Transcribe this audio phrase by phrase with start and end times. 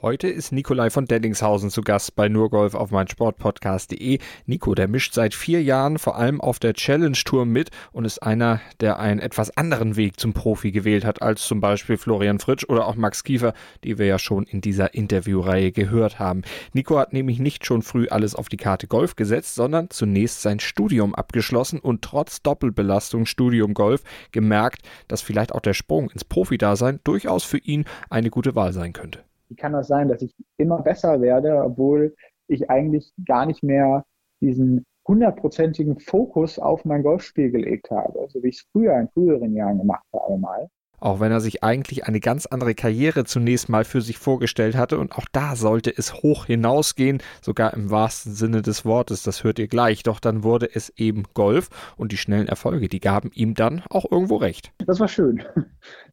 [0.00, 4.20] Heute ist Nikolai von Dellingshausen zu Gast bei Nurgolf auf meinsportpodcast.de.
[4.46, 8.22] Nico, der mischt seit vier Jahren vor allem auf der Challenge Tour mit und ist
[8.22, 12.64] einer, der einen etwas anderen Weg zum Profi gewählt hat als zum Beispiel Florian Fritsch
[12.68, 16.42] oder auch Max Kiefer, die wir ja schon in dieser Interviewreihe gehört haben.
[16.72, 20.60] Nico hat nämlich nicht schon früh alles auf die Karte Golf gesetzt, sondern zunächst sein
[20.60, 27.00] Studium abgeschlossen und trotz Doppelbelastung Studium Golf gemerkt, dass vielleicht auch der Sprung ins Profidasein
[27.02, 30.82] durchaus für ihn eine gute Wahl sein könnte wie kann das sein, dass ich immer
[30.82, 32.14] besser werde, obwohl
[32.48, 34.04] ich eigentlich gar nicht mehr
[34.40, 39.54] diesen hundertprozentigen Fokus auf mein Golfspiel gelegt habe, so wie ich es früher in früheren
[39.54, 40.68] Jahren gemacht habe mal.
[41.00, 44.98] Auch wenn er sich eigentlich eine ganz andere Karriere zunächst mal für sich vorgestellt hatte
[44.98, 49.58] und auch da sollte es hoch hinausgehen, sogar im wahrsten Sinne des Wortes, das hört
[49.58, 53.54] ihr gleich, doch dann wurde es eben Golf und die schnellen Erfolge, die gaben ihm
[53.54, 54.72] dann auch irgendwo recht.
[54.86, 55.44] Das war schön.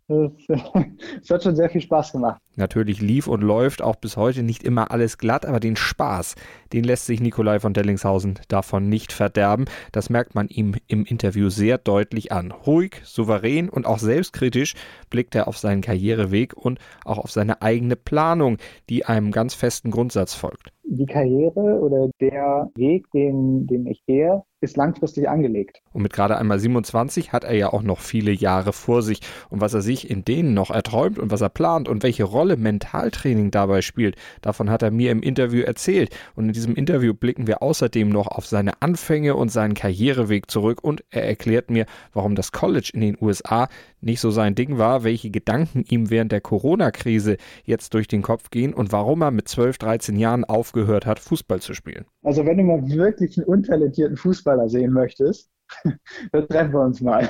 [0.08, 2.40] Das, das, hat schon sehr viel Spaß gemacht.
[2.56, 6.36] Natürlich lief und läuft auch bis heute nicht immer alles glatt, aber den Spaß,
[6.74, 9.66] den lässt sich Nikolai von Dellingshausen davon nicht verderben.
[9.92, 12.52] Das merkt man ihm im Interview sehr deutlich an.
[12.52, 14.75] Ruhig, souverän und auch selbstkritisch
[15.10, 18.58] blickt er auf seinen Karriereweg und auch auf seine eigene Planung,
[18.90, 20.72] die einem ganz festen Grundsatz folgt.
[20.84, 25.82] Die Karriere oder der Weg, den, den ich gehe, ist langfristig angelegt.
[25.94, 29.22] Und mit gerade einmal 27 hat er ja auch noch viele Jahre vor sich.
[29.50, 32.58] Und was er sich in denen noch erträumt und was er plant und welche Rolle
[32.58, 36.16] Mentaltraining dabei spielt, davon hat er mir im Interview erzählt.
[36.36, 40.84] Und in diesem Interview blicken wir außerdem noch auf seine Anfänge und seinen Karriereweg zurück
[40.84, 43.70] und er erklärt mir, warum das College in den USA
[44.02, 48.52] nicht so sein Ding war, welche Gedanken ihm während der Corona-Krise jetzt durch den Kopf
[48.52, 52.06] gehen und warum er mit 12, 13 Jahren aufgehört hat, Fußball zu spielen.
[52.24, 54.18] Also wenn du mal wirklich einen untalentierten
[54.56, 55.50] Fußballer sehen möchtest,
[56.32, 57.30] dann treffen wir uns mal.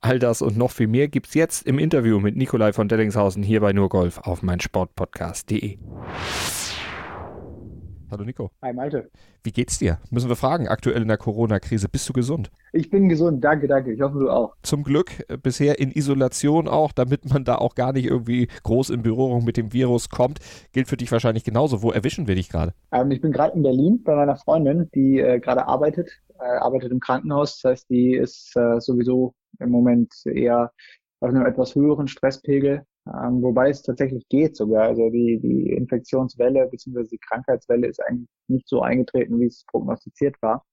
[0.00, 3.60] All das und noch viel mehr gibt's jetzt im Interview mit Nikolai von Dellingshausen hier
[3.60, 5.78] bei Nurgolf auf meinsportpodcast.de.
[8.08, 8.52] Hallo Nico.
[8.62, 9.10] Hi Malte.
[9.42, 9.98] Wie geht's dir?
[10.10, 11.88] Müssen wir fragen, aktuell in der Corona-Krise.
[11.88, 12.52] Bist du gesund?
[12.72, 13.92] Ich bin gesund, danke, danke.
[13.92, 14.54] Ich hoffe, du auch.
[14.62, 18.90] Zum Glück äh, bisher in Isolation auch, damit man da auch gar nicht irgendwie groß
[18.90, 20.38] in Berührung mit dem Virus kommt.
[20.72, 21.82] Gilt für dich wahrscheinlich genauso.
[21.82, 22.74] Wo erwischen wir dich gerade?
[22.92, 26.92] Ähm, ich bin gerade in Berlin bei meiner Freundin, die äh, gerade arbeitet, äh, arbeitet
[26.92, 27.60] im Krankenhaus.
[27.60, 30.70] Das heißt, die ist äh, sowieso im Moment eher
[31.18, 34.84] auf einem etwas höheren Stresspegel ähm, wobei es tatsächlich geht sogar.
[34.84, 37.04] Also die, die Infektionswelle bzw.
[37.10, 40.64] die Krankheitswelle ist eigentlich nicht so eingetreten, wie es prognostiziert war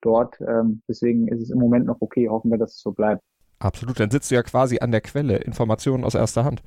[0.00, 0.40] dort.
[0.40, 2.28] Ähm, deswegen ist es im Moment noch okay.
[2.28, 3.22] Hoffen wir, dass es so bleibt.
[3.58, 3.98] Absolut.
[3.98, 5.38] Dann sitzt du ja quasi an der Quelle.
[5.38, 6.62] Informationen aus erster Hand.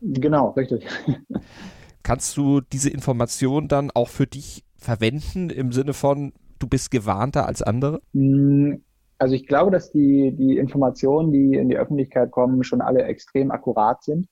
[0.00, 0.86] Genau, richtig.
[2.02, 7.46] Kannst du diese Information dann auch für dich verwenden im Sinne von, du bist gewarnter
[7.46, 8.00] als andere?
[8.12, 8.74] Mm,
[9.18, 13.50] also ich glaube, dass die, die Informationen, die in die Öffentlichkeit kommen, schon alle extrem
[13.50, 14.26] akkurat sind.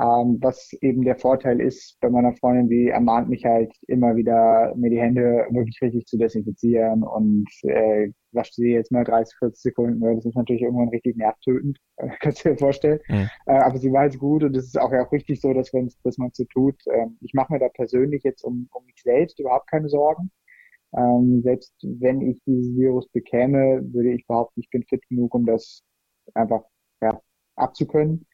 [0.00, 4.74] Ähm, was eben der Vorteil ist bei meiner Freundin, die ermahnt mich halt immer wieder,
[4.74, 9.60] mir die Hände wirklich richtig zu desinfizieren und äh, wascht sie jetzt mal 30, 40
[9.60, 11.78] Sekunden, weil das ist natürlich irgendwann richtig nervtötend,
[12.20, 13.00] kannst du dir vorstellen.
[13.08, 13.28] Mhm.
[13.44, 15.92] Äh, aber sie weiß gut und es ist auch ja auch richtig so, dass, wenn
[16.02, 16.80] dass man so tut.
[16.90, 20.30] Ähm, ich mache mir da persönlich jetzt um, um mich selbst überhaupt keine Sorgen.
[20.96, 25.44] Ähm, selbst wenn ich dieses Virus bekäme, würde ich behaupten, ich bin fit genug, um
[25.44, 25.82] das
[26.32, 26.62] einfach
[27.02, 27.20] ja,
[27.56, 28.26] abzukönnen.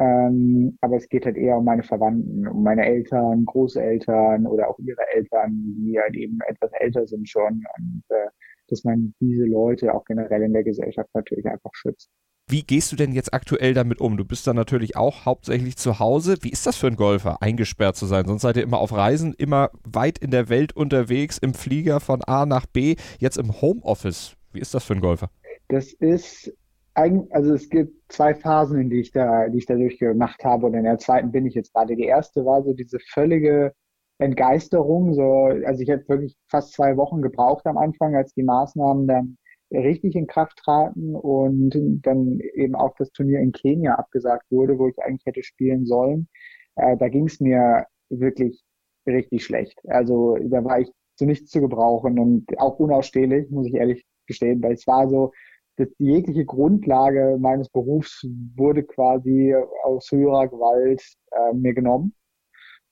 [0.00, 4.78] Ähm, aber es geht halt eher um meine Verwandten, um meine Eltern, Großeltern oder auch
[4.78, 8.30] ihre Eltern, die halt eben etwas älter sind schon und äh,
[8.68, 12.10] dass man diese Leute auch generell in der Gesellschaft natürlich einfach schützt.
[12.48, 14.16] Wie gehst du denn jetzt aktuell damit um?
[14.16, 16.36] Du bist dann natürlich auch hauptsächlich zu Hause.
[16.40, 18.24] Wie ist das für einen Golfer, eingesperrt zu sein?
[18.24, 22.22] Sonst seid ihr immer auf Reisen, immer weit in der Welt unterwegs, im Flieger von
[22.24, 24.34] A nach B, jetzt im Homeoffice.
[24.52, 25.30] Wie ist das für einen Golfer?
[25.68, 26.52] Das ist
[26.94, 30.74] also es gibt zwei Phasen, in die ich da, die ich da durchgemacht habe und
[30.74, 31.96] in der zweiten bin ich jetzt gerade.
[31.96, 33.72] Die erste war so diese völlige
[34.18, 39.06] Entgeisterung, so, also ich hätte wirklich fast zwei Wochen gebraucht am Anfang, als die Maßnahmen
[39.06, 39.38] dann
[39.72, 41.70] richtig in Kraft traten und
[42.02, 46.28] dann eben auch das Turnier in Kenia abgesagt wurde, wo ich eigentlich hätte spielen sollen.
[46.76, 48.62] Äh, da ging es mir wirklich
[49.06, 49.78] richtig schlecht.
[49.88, 54.62] Also da war ich zu nichts zu gebrauchen und auch unausstehlich, muss ich ehrlich gestehen,
[54.62, 55.32] weil es war so,
[55.80, 62.14] dass jegliche Grundlage meines Berufs wurde quasi aus höherer Gewalt äh, mir genommen.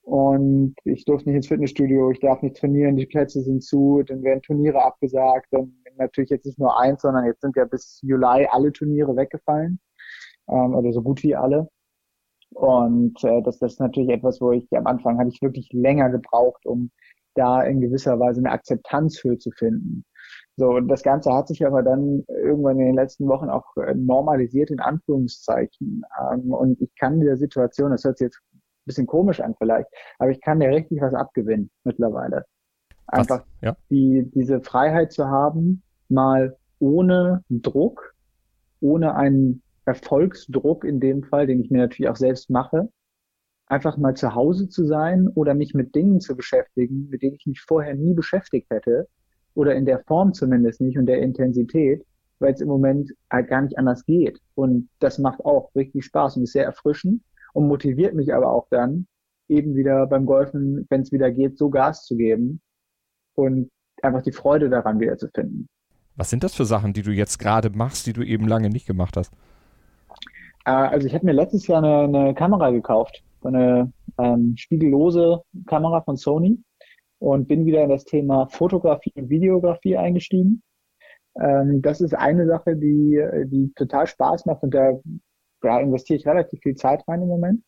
[0.01, 4.23] Und ich durfte nicht ins Fitnessstudio, ich darf nicht trainieren, die Plätze sind zu, dann
[4.23, 8.47] werden Turniere abgesagt, dann natürlich jetzt nicht nur eins, sondern jetzt sind ja bis Juli
[8.49, 9.79] alle Turniere weggefallen,
[10.47, 11.69] ähm, oder so gut wie alle.
[12.55, 16.09] Und äh, das, das ist natürlich etwas, wo ich am Anfang hatte ich wirklich länger
[16.09, 16.89] gebraucht, um
[17.35, 20.03] da in gewisser Weise eine Akzeptanz für zu finden.
[20.55, 23.93] So, und das Ganze hat sich aber dann irgendwann in den letzten Wochen auch äh,
[23.95, 26.03] normalisiert, in Anführungszeichen.
[26.31, 29.87] Ähm, und ich kann dieser Situation, das hört sich jetzt ein bisschen komisch an vielleicht,
[30.17, 32.45] aber ich kann dir richtig was abgewinnen mittlerweile.
[33.07, 33.75] Einfach ja.
[33.89, 38.13] die, diese Freiheit zu haben, mal ohne Druck,
[38.81, 42.89] ohne einen Erfolgsdruck in dem Fall, den ich mir natürlich auch selbst mache,
[43.65, 47.45] einfach mal zu Hause zu sein oder mich mit Dingen zu beschäftigen, mit denen ich
[47.45, 49.07] mich vorher nie beschäftigt hätte
[49.53, 52.05] oder in der Form zumindest nicht und der Intensität,
[52.39, 54.39] weil es im Moment halt gar nicht anders geht.
[54.55, 57.21] Und das macht auch richtig Spaß und ist sehr erfrischend
[57.53, 59.07] und motiviert mich aber auch dann,
[59.47, 62.61] eben wieder beim Golfen, wenn es wieder geht, so Gas zu geben
[63.35, 63.69] und
[64.01, 65.67] einfach die Freude daran wieder zu finden.
[66.15, 68.85] Was sind das für Sachen, die du jetzt gerade machst, die du eben lange nicht
[68.85, 69.33] gemacht hast?
[70.65, 76.01] Äh, also ich habe mir letztes Jahr eine, eine Kamera gekauft, eine ähm, spiegellose Kamera
[76.01, 76.59] von Sony
[77.19, 80.63] und bin wieder in das Thema Fotografie und Videografie eingestiegen.
[81.39, 84.99] Ähm, das ist eine Sache, die, die total Spaß macht und da
[85.63, 87.63] ja, investiere ich relativ viel Zeit rein im Moment.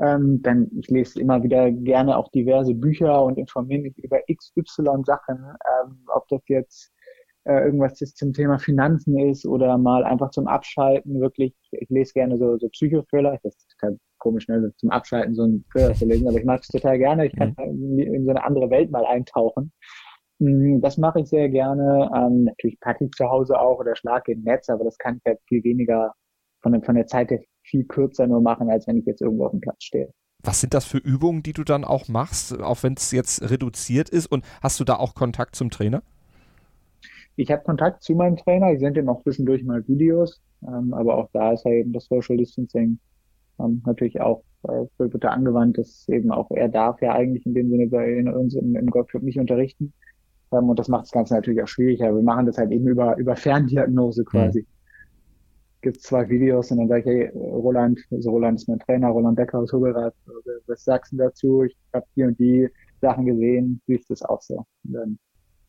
[0.00, 5.04] Ähm, denn ich lese immer wieder gerne auch diverse Bücher und informiere mich über XY
[5.04, 6.92] Sachen, ähm, ob das jetzt
[7.44, 11.54] äh, irgendwas zum Thema Finanzen ist oder mal einfach zum Abschalten wirklich.
[11.72, 13.38] Ich lese gerne so, so Psychothriller.
[13.42, 14.72] Das ist total komisch, ne?
[14.76, 17.26] zum Abschalten so ein Thriller zu lesen, aber ich mag es total gerne.
[17.26, 17.98] Ich kann mhm.
[17.98, 19.72] in so eine andere Welt mal eintauchen.
[20.38, 22.10] Mm, das mache ich sehr gerne.
[22.14, 25.22] Ähm, natürlich packe ich zu Hause auch oder schlage im Netz, aber das kann ich
[25.26, 26.12] halt viel weniger
[26.62, 29.46] von, der, von der Zeit her viel kürzer nur machen, als wenn ich jetzt irgendwo
[29.46, 30.12] auf dem Platz stehe.
[30.42, 34.08] Was sind das für Übungen, die du dann auch machst, auch wenn es jetzt reduziert
[34.08, 34.26] ist?
[34.26, 36.02] Und hast du da auch Kontakt zum Trainer?
[37.36, 38.72] Ich habe Kontakt zu meinem Trainer.
[38.72, 40.40] Ich sende ihm auch zwischendurch mal Videos.
[40.66, 42.98] Ähm, aber auch da ist ja eben das Social Distancing
[43.58, 45.78] ähm, natürlich auch äh, bitte angewandt.
[45.78, 49.22] Das eben auch er darf ja eigentlich in dem Sinne bei uns im, im Golfclub
[49.22, 49.92] nicht unterrichten.
[50.52, 52.14] Ähm, und das macht das Ganze natürlich auch schwieriger.
[52.14, 54.60] Wir machen das halt eben über, über Ferndiagnose quasi.
[54.60, 54.66] Mhm.
[55.80, 59.34] Gibt zwei Videos und dann sage ich, hey, Roland, also Roland ist mein Trainer, Roland
[59.34, 60.14] Becker aus Hubelrad,
[60.68, 61.64] was sagst du dazu?
[61.64, 62.68] Ich habe die und die
[63.00, 64.64] Sachen gesehen, wie ist das auch so?
[64.84, 65.18] Und dann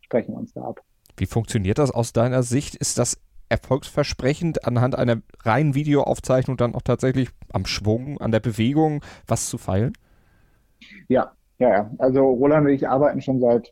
[0.01, 0.79] sprechen wir uns da ab.
[1.17, 2.75] Wie funktioniert das aus deiner Sicht?
[2.75, 3.19] Ist das
[3.49, 9.57] erfolgsversprechend, anhand einer reinen Videoaufzeichnung dann auch tatsächlich am Schwung, an der Bewegung was zu
[9.57, 9.93] feilen?
[11.07, 11.91] Ja, ja, ja.
[11.99, 13.71] Also Roland und ich arbeiten schon seit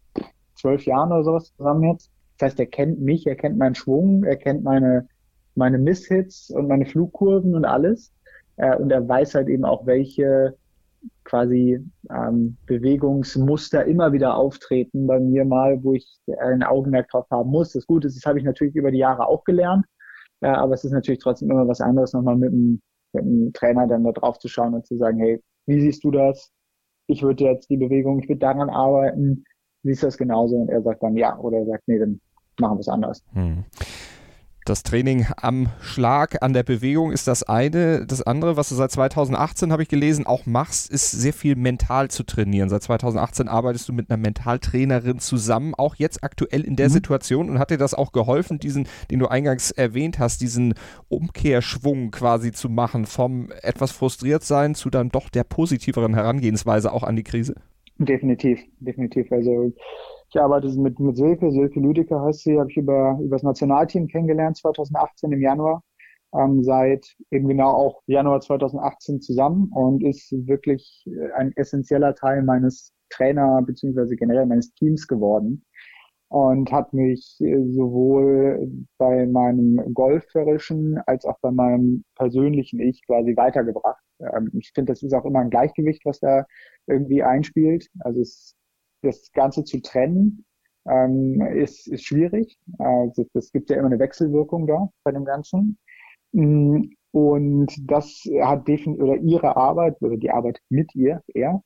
[0.56, 2.12] zwölf Jahren oder sowas zusammen jetzt.
[2.38, 5.08] Das heißt, er kennt mich, er kennt meinen Schwung, er kennt meine,
[5.56, 8.14] meine Misshits und meine Flugkurven und alles.
[8.58, 10.56] Äh, und er weiß halt eben auch, welche
[11.32, 11.80] quasi
[12.10, 16.06] ähm, Bewegungsmuster immer wieder auftreten bei mir mal, wo ich
[16.42, 17.72] ein Augenmerk drauf haben muss.
[17.72, 19.86] Das Gute ist, das habe ich natürlich über die Jahre auch gelernt,
[20.42, 22.82] äh, aber es ist natürlich trotzdem immer was anderes, nochmal mit dem,
[23.14, 26.12] mit dem Trainer dann da drauf zu schauen und zu sagen, hey, wie siehst du
[26.12, 26.52] das?
[27.08, 29.46] Ich würde jetzt die Bewegung, ich würde daran arbeiten,
[29.84, 30.58] siehst du das genauso?
[30.58, 32.20] Und er sagt dann ja, oder er sagt, nee, dann
[32.60, 33.24] machen wir es anders.
[33.32, 33.64] Hm.
[34.64, 38.06] Das Training am Schlag, an der Bewegung ist das eine.
[38.06, 42.12] Das andere, was du seit 2018, habe ich gelesen, auch machst, ist sehr viel mental
[42.12, 42.70] zu trainieren.
[42.70, 46.94] Seit 2018 arbeitest du mit einer Mentaltrainerin zusammen, auch jetzt aktuell in der mhm.
[46.94, 47.50] Situation.
[47.50, 50.76] Und hat dir das auch geholfen, diesen, den du eingangs erwähnt hast, diesen
[51.10, 57.04] Umkehrschwung quasi zu machen, vom etwas frustriert sein zu dann doch der positiveren Herangehensweise auch
[57.04, 57.56] an die Krise?
[57.98, 59.32] Definitiv, definitiv.
[59.32, 59.74] Also
[60.32, 64.08] ich arbeite mit, mit Silke, Silke Lüdecke heißt sie, habe ich über, über das Nationalteam
[64.08, 65.84] kennengelernt 2018 im Januar.
[66.34, 72.94] Ähm, seit eben genau auch Januar 2018 zusammen und ist wirklich ein essentieller Teil meines
[73.10, 75.66] Trainer beziehungsweise generell meines Teams geworden
[76.30, 84.02] und hat mich sowohl bei meinem golferischen als auch bei meinem persönlichen Ich quasi weitergebracht.
[84.22, 86.46] Ähm, ich finde, das ist auch immer ein Gleichgewicht, was da
[86.88, 87.90] irgendwie einspielt.
[88.00, 88.56] Also es
[89.02, 90.46] das Ganze zu trennen,
[90.88, 92.58] ähm, ist, ist schwierig.
[92.80, 95.78] Also es gibt ja immer eine Wechselwirkung da bei dem Ganzen.
[96.32, 101.62] Mm, und das hat definitiv, oder ihre Arbeit, oder die Arbeit mit ihr, er,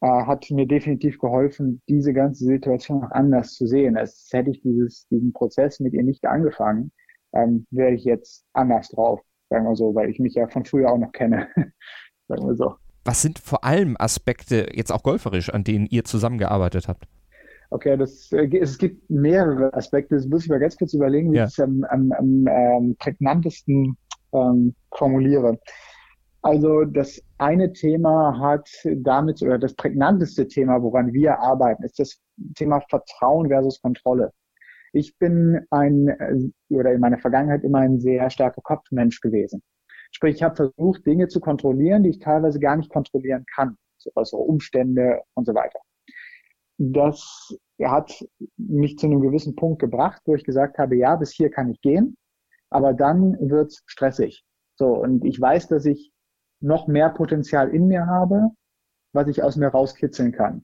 [0.00, 3.96] äh, hat mir definitiv geholfen, diese ganze Situation noch anders zu sehen.
[3.96, 6.92] Als hätte ich dieses, diesen Prozess mit ihr nicht angefangen,
[7.32, 9.20] ähm, wäre ich jetzt anders drauf,
[9.50, 11.48] sagen wir so, weil ich mich ja von früher auch noch kenne,
[12.28, 12.76] sagen wir so.
[13.06, 17.06] Was sind vor allem Aspekte, jetzt auch golferisch, an denen ihr zusammengearbeitet habt?
[17.70, 20.16] Okay, das, äh, es gibt mehrere Aspekte.
[20.16, 21.44] Das muss ich mal ganz kurz überlegen, wie ja.
[21.44, 23.96] ich es am, am, am ähm, prägnantesten
[24.32, 25.56] ähm, formuliere.
[26.42, 32.20] Also das eine Thema hat damit, oder das prägnanteste Thema, woran wir arbeiten, ist das
[32.56, 34.32] Thema Vertrauen versus Kontrolle.
[34.92, 39.62] Ich bin ein, äh, oder in meiner Vergangenheit immer ein sehr starker Kopfmensch gewesen.
[40.16, 44.10] Sprich, ich habe versucht, Dinge zu kontrollieren, die ich teilweise gar nicht kontrollieren kann, so
[44.14, 45.78] äußere Umstände und so weiter.
[46.78, 48.24] das hat
[48.56, 51.82] mich zu einem gewissen Punkt gebracht, wo ich gesagt habe, ja, bis hier kann ich
[51.82, 52.16] gehen,
[52.70, 54.42] aber dann wird's stressig.
[54.76, 56.10] So, und ich weiß, dass ich
[56.62, 58.48] noch mehr Potenzial in mir habe,
[59.12, 60.62] was ich aus mir rauskitzeln kann.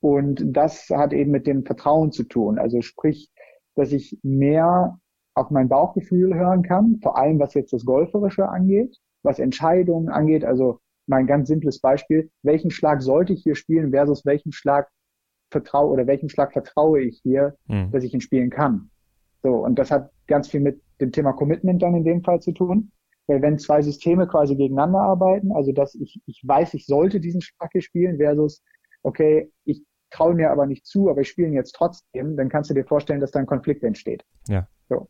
[0.00, 2.58] Und das hat eben mit dem Vertrauen zu tun.
[2.58, 3.30] Also sprich,
[3.74, 4.98] dass ich mehr
[5.38, 10.44] auf mein Bauchgefühl hören kann, vor allem was jetzt das Golferische angeht, was Entscheidungen angeht.
[10.44, 14.88] Also mein ganz simples Beispiel, welchen Schlag sollte ich hier spielen versus welchen Schlag
[15.50, 17.90] vertraue oder welchem Schlag vertraue ich hier, mhm.
[17.90, 18.90] dass ich ihn spielen kann.
[19.42, 22.52] So, und das hat ganz viel mit dem Thema Commitment dann in dem Fall zu
[22.52, 22.90] tun.
[23.28, 27.42] Weil wenn zwei Systeme quasi gegeneinander arbeiten, also dass ich, ich weiß, ich sollte diesen
[27.42, 28.62] Schlag hier spielen versus,
[29.02, 32.70] okay, ich traue mir aber nicht zu, aber ich spiele ihn jetzt trotzdem, dann kannst
[32.70, 34.24] du dir vorstellen, dass da ein Konflikt entsteht.
[34.48, 34.66] Ja.
[34.88, 35.08] So.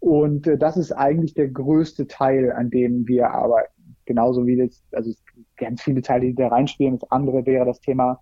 [0.00, 3.72] Und äh, das ist eigentlich der größte Teil, an dem wir arbeiten.
[4.04, 5.12] Genauso wie das, also
[5.56, 6.98] ganz viele Teile, die da reinspielen.
[6.98, 8.20] Das andere wäre das Thema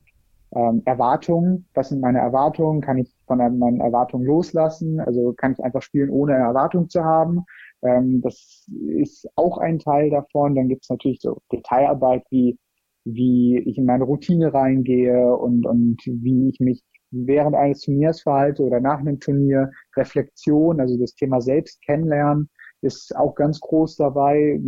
[0.54, 1.66] ähm, Erwartungen.
[1.74, 2.80] Was sind meine Erwartungen?
[2.80, 5.00] Kann ich von meinen Erwartungen loslassen?
[5.00, 7.44] Also kann ich einfach spielen, ohne eine Erwartung zu haben?
[7.82, 10.54] Ähm, das ist auch ein Teil davon.
[10.54, 12.58] Dann gibt es natürlich so Detailarbeit, wie,
[13.04, 16.82] wie ich in meine Routine reingehe und, und wie ich mich
[17.24, 19.70] während eines Turniers verhalte oder nach einem Turnier.
[19.96, 22.50] Reflexion, also das Thema selbst kennenlernen,
[22.82, 24.60] ist auch ganz groß dabei.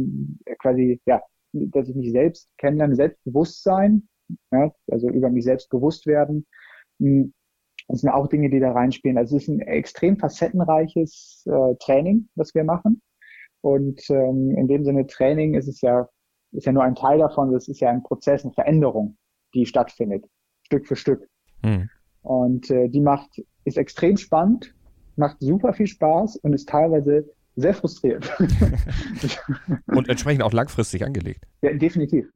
[0.60, 1.20] Quasi, ja,
[1.52, 4.08] dass ich mich selbst kennenlerne, Selbstbewusstsein,
[4.52, 6.46] ja, also über mich selbst bewusst werden.
[7.00, 7.32] Hm,
[7.88, 9.16] das sind auch Dinge, die da reinspielen.
[9.16, 13.00] Also es ist ein extrem facettenreiches äh, Training, was wir machen.
[13.62, 16.08] Und ähm, in dem Sinne Training ist es ja,
[16.52, 17.52] ist ja nur ein Teil davon.
[17.52, 19.16] Das ist ja ein Prozess, eine Veränderung,
[19.54, 20.26] die stattfindet,
[20.62, 21.28] Stück für Stück.
[21.62, 21.88] Mhm.
[22.28, 24.74] Und äh, die macht, ist extrem spannend,
[25.16, 27.24] macht super viel Spaß und ist teilweise
[27.56, 28.30] sehr frustrierend.
[29.86, 31.46] und entsprechend auch langfristig angelegt.
[31.62, 32.30] Ja, definitiv.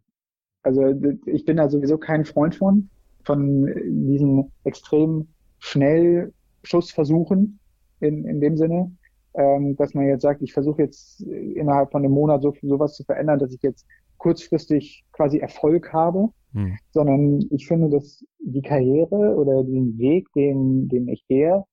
[0.63, 0.95] Also
[1.27, 2.89] ich bin da sowieso kein Freund von,
[3.25, 3.67] von
[4.07, 6.33] diesen extrem schnell
[6.63, 7.59] Schussversuchen
[8.01, 8.97] in, in dem Sinne,
[9.35, 13.05] ähm, dass man jetzt sagt, ich versuche jetzt innerhalb von einem Monat so sowas zu
[13.05, 13.87] verändern, dass ich jetzt
[14.23, 16.79] kurzfristig quasi Erfolg habe, hm.
[16.93, 21.65] sondern ich finde, dass die Karriere oder den Weg, den, den ich gehe,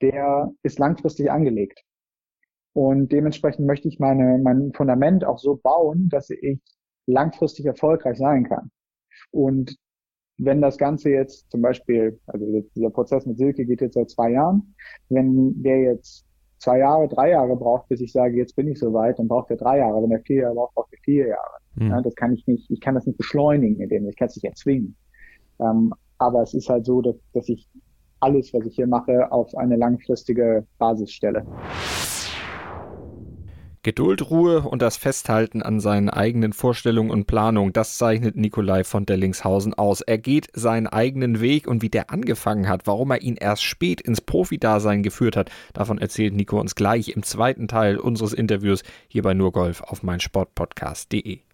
[0.00, 1.82] der ist langfristig angelegt.
[2.72, 6.60] Und dementsprechend möchte ich meine, mein Fundament auch so bauen, dass ich
[7.06, 8.70] langfristig erfolgreich sein kann.
[9.32, 9.76] Und
[10.38, 14.30] wenn das Ganze jetzt zum Beispiel, also dieser Prozess mit Silke geht jetzt seit zwei
[14.30, 14.76] Jahren,
[15.08, 16.24] wenn der jetzt
[16.58, 19.56] zwei Jahre, drei Jahre braucht, bis ich sage, jetzt bin ich soweit, dann braucht er
[19.56, 20.00] drei Jahre.
[20.00, 21.57] Wenn er vier Jahre braucht, braucht er vier Jahre.
[21.78, 21.90] Mhm.
[21.90, 24.44] Ja, das kann ich nicht, ich kann das nicht beschleunigen, indem ich kann es nicht
[24.44, 24.96] erzwingen.
[25.60, 27.68] Ähm, aber es ist halt so, dass, dass ich
[28.20, 31.46] alles, was ich hier mache, auf eine langfristige Basis stelle.
[33.84, 39.06] Geduld, Ruhe und das Festhalten an seinen eigenen Vorstellungen und Planungen, das zeichnet Nikolai von
[39.06, 40.00] Dellingshausen aus.
[40.00, 44.00] Er geht seinen eigenen Weg und wie der angefangen hat, warum er ihn erst spät
[44.00, 49.22] ins Profidasein geführt hat, davon erzählt Nico uns gleich im zweiten Teil unseres Interviews hier
[49.22, 51.47] bei Nurgolf auf meinsportpodcast.de.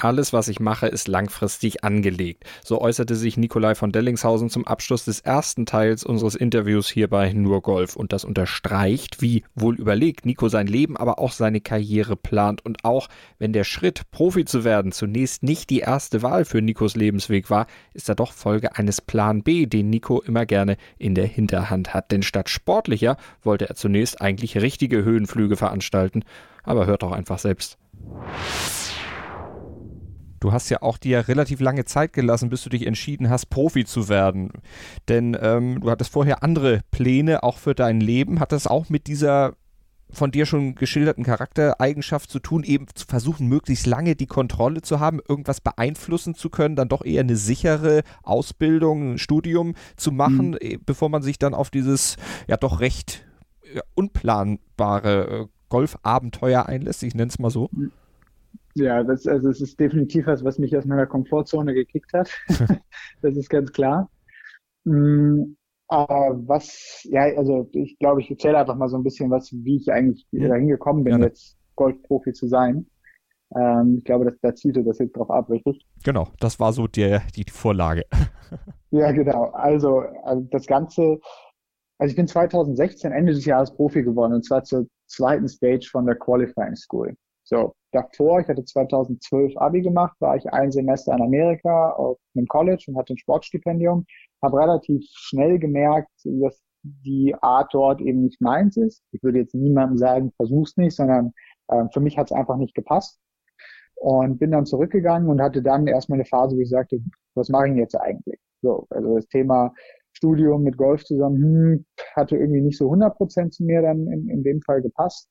[0.00, 2.44] Alles, was ich mache, ist langfristig angelegt.
[2.64, 7.34] So äußerte sich Nikolai von Dellingshausen zum Abschluss des ersten Teils unseres Interviews hier bei
[7.34, 7.96] Nur Golf.
[7.96, 12.64] Und das unterstreicht, wie wohl überlegt Nico sein Leben, aber auch seine Karriere plant.
[12.64, 16.96] Und auch wenn der Schritt, Profi zu werden, zunächst nicht die erste Wahl für Nikos
[16.96, 21.26] Lebensweg war, ist er doch Folge eines Plan B, den Nico immer gerne in der
[21.26, 22.10] Hinterhand hat.
[22.10, 26.24] Denn statt sportlicher wollte er zunächst eigentlich richtige Höhenflüge veranstalten.
[26.62, 27.76] Aber hört doch einfach selbst.
[30.40, 33.84] Du hast ja auch dir relativ lange Zeit gelassen, bis du dich entschieden hast, Profi
[33.84, 34.50] zu werden.
[35.08, 38.40] Denn ähm, du hattest vorher andere Pläne auch für dein Leben.
[38.40, 39.54] Hat das auch mit dieser
[40.12, 44.98] von dir schon geschilderten Charaktereigenschaft zu tun, eben zu versuchen, möglichst lange die Kontrolle zu
[44.98, 50.56] haben, irgendwas beeinflussen zu können, dann doch eher eine sichere Ausbildung, ein Studium zu machen,
[50.60, 50.80] mhm.
[50.84, 52.16] bevor man sich dann auf dieses
[52.48, 53.24] ja doch recht
[53.72, 57.02] ja, unplanbare äh, Golfabenteuer einlässt.
[57.02, 57.70] Ich nenne es mal so.
[58.74, 62.30] Ja, das, also es ist definitiv was, was mich aus meiner Komfortzone gekickt hat.
[63.22, 64.10] das ist ganz klar.
[64.84, 65.56] Mhm.
[65.88, 69.76] Aber was, ja, also ich glaube, ich erzähle einfach mal so ein bisschen was, wie
[69.76, 70.48] ich eigentlich mhm.
[70.48, 72.86] dahin gekommen bin, ja, jetzt Golfprofi zu sein.
[73.56, 75.84] Ähm, ich glaube, dass, da zielte das jetzt drauf ab, richtig?
[76.04, 78.04] Genau, das war so die, die Vorlage.
[78.92, 79.46] ja, genau.
[79.50, 81.18] Also, also das Ganze,
[81.98, 86.06] also ich bin 2016 Ende des Jahres Profi geworden und zwar zur zweiten Stage von
[86.06, 87.16] der Qualifying School.
[87.50, 92.46] So, davor, ich hatte 2012 Abi gemacht, war ich ein Semester in Amerika auf einem
[92.46, 94.06] College und hatte ein Sportstipendium.
[94.40, 99.02] Habe relativ schnell gemerkt, dass die Art dort eben nicht meins ist.
[99.10, 101.32] Ich würde jetzt niemandem sagen, versuch's nicht, sondern
[101.66, 103.18] äh, für mich hat es einfach nicht gepasst.
[103.96, 107.00] Und bin dann zurückgegangen und hatte dann erstmal eine Phase, wo ich sagte,
[107.34, 108.38] was mache ich jetzt eigentlich?
[108.62, 109.74] So, also das Thema
[110.12, 114.28] Studium mit Golf zusammen hm, hatte irgendwie nicht so 100 Prozent zu mir dann in,
[114.28, 115.28] in dem Fall gepasst.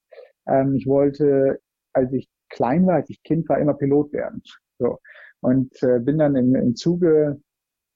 [0.47, 1.61] Ähm, ich wollte,
[1.93, 4.41] als ich klein war, als ich Kind war, immer Pilot werden.
[4.79, 4.99] So.
[5.41, 7.39] Und äh, bin dann im, im Zuge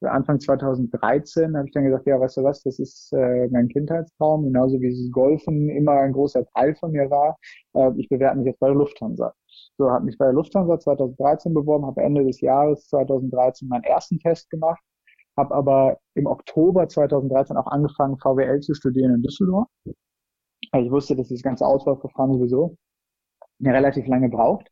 [0.09, 4.43] Anfang 2013 habe ich dann gesagt, ja, weißt du was, das ist äh, mein Kindheitstraum,
[4.43, 7.38] genauso wie das Golfen immer ein großer Teil von mir war.
[7.73, 9.33] Äh, ich bewerbe mich jetzt bei der Lufthansa.
[9.77, 14.19] So, habe mich bei der Lufthansa 2013 beworben, habe Ende des Jahres 2013 meinen ersten
[14.19, 14.81] Test gemacht,
[15.38, 19.67] habe aber im Oktober 2013 auch angefangen, VWL zu studieren in Düsseldorf.
[20.71, 22.75] Also ich wusste, dass das ganze Auswahlverfahren sowieso
[23.72, 24.67] relativ lange braucht.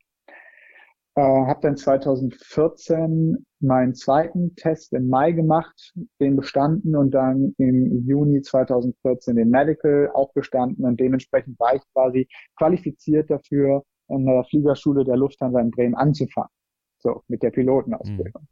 [1.14, 8.06] Äh, habe dann 2014 meinen zweiten Test im Mai gemacht, den bestanden und dann im
[8.06, 14.44] Juni 2014 den Medical auch bestanden und dementsprechend war ich quasi qualifiziert dafür, in der
[14.44, 16.50] Fliegerschule der Lufthansa in Bremen anzufangen.
[16.98, 18.42] So, mit der Pilotenausbildung.
[18.42, 18.48] Mhm.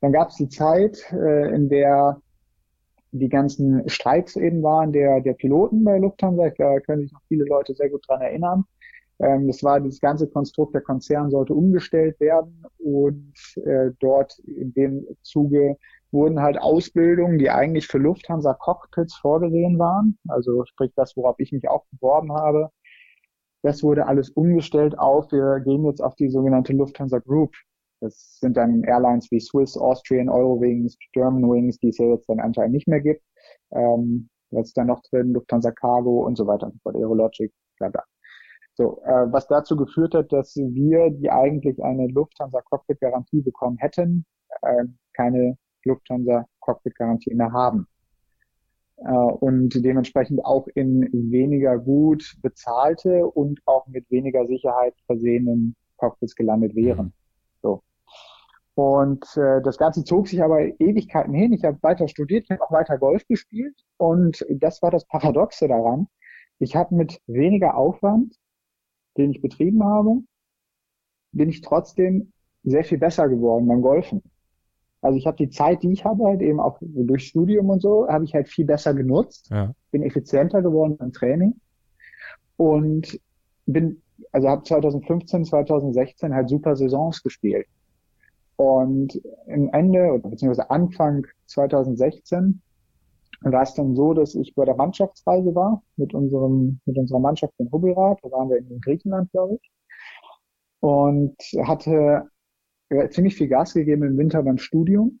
[0.00, 2.20] Dann gab es die Zeit, äh, in der
[3.12, 6.48] die ganzen Streiks eben waren der, der Piloten bei Lufthansa.
[6.56, 8.64] Da können sich noch viele Leute sehr gut dran erinnern.
[9.22, 13.32] Ähm, das war das ganze Konstrukt, der Konzern sollte umgestellt werden und
[13.64, 15.76] äh, dort in dem Zuge
[16.10, 21.52] wurden halt Ausbildungen, die eigentlich für Lufthansa Cockpits vorgesehen waren, also sprich das, worauf ich
[21.52, 22.70] mich auch beworben habe,
[23.62, 27.54] das wurde alles umgestellt auf, wir gehen jetzt auf die sogenannte Lufthansa Group.
[28.00, 32.72] Das sind dann Airlines wie Swiss, Austrian, Eurowings, Germanwings, die es ja jetzt dann anscheinend
[32.74, 33.22] nicht mehr gibt.
[33.70, 35.32] Ähm, was ist da noch drin?
[35.32, 38.02] Lufthansa Cargo und so weiter und so fort, Aerologic, bla bla.
[38.74, 43.76] So, äh, was dazu geführt hat, dass wir, die eigentlich eine Lufthansa Cockpit Garantie bekommen
[43.78, 44.24] hätten,
[44.62, 47.86] äh, keine Lufthansa Cockpit Garantie mehr haben.
[48.96, 56.34] Äh, und dementsprechend auch in weniger gut bezahlte und auch mit weniger Sicherheit versehenen Cockpits
[56.34, 57.12] gelandet wären.
[57.60, 57.82] So.
[58.74, 61.52] Und äh, das Ganze zog sich aber Ewigkeiten hin.
[61.52, 63.74] Ich habe weiter studiert, ich habe auch weiter Golf gespielt.
[63.98, 66.08] Und das war das Paradoxe daran.
[66.58, 68.36] Ich habe mit weniger Aufwand
[69.16, 70.22] den ich betrieben habe,
[71.32, 72.32] bin ich trotzdem
[72.64, 74.22] sehr viel besser geworden beim Golfen.
[75.00, 78.06] Also ich habe die Zeit, die ich habe, halt eben auch durch Studium und so,
[78.08, 79.74] habe ich halt viel besser genutzt, ja.
[79.90, 81.60] bin effizienter geworden beim Training
[82.56, 83.20] und
[83.66, 87.66] bin, also habe 2015, 2016 halt super Saisons gespielt.
[88.56, 92.62] Und im Ende, oder beziehungsweise Anfang 2016
[93.44, 97.54] war es dann so, dass ich bei der Mannschaftsreise war mit unserem, mit unserer Mannschaft
[97.58, 98.18] in Hubelrad.
[98.22, 99.70] Da waren wir in Griechenland, glaube ich.
[100.80, 102.28] Und hatte
[102.90, 105.20] ja, ziemlich viel Gas gegeben im Winter beim Studium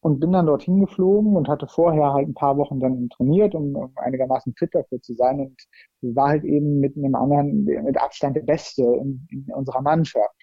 [0.00, 3.76] und bin dann dorthin geflogen und hatte vorher halt ein paar Wochen dann trainiert, um,
[3.76, 8.36] um einigermaßen fit dafür zu sein und war halt eben mit einem anderen, mit Abstand
[8.36, 10.34] der Beste in, in unserer Mannschaft.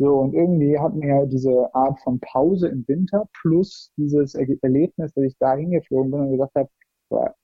[0.00, 5.24] So, und irgendwie hat mir diese Art von Pause im Winter plus dieses Erlebnis, dass
[5.24, 6.70] ich da hingeflogen bin und gesagt habe,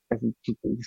[0.08, 0.32] also,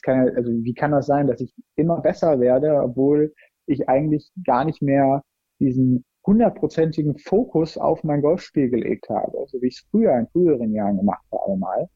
[0.02, 3.36] kann, also wie kann das sein, dass ich immer besser werde, obwohl
[3.68, 5.24] ich eigentlich gar nicht mehr
[5.60, 10.74] diesen hundertprozentigen Fokus auf mein Golfspiel gelegt habe, also wie ich es früher in früheren
[10.74, 11.88] Jahren gemacht habe mal,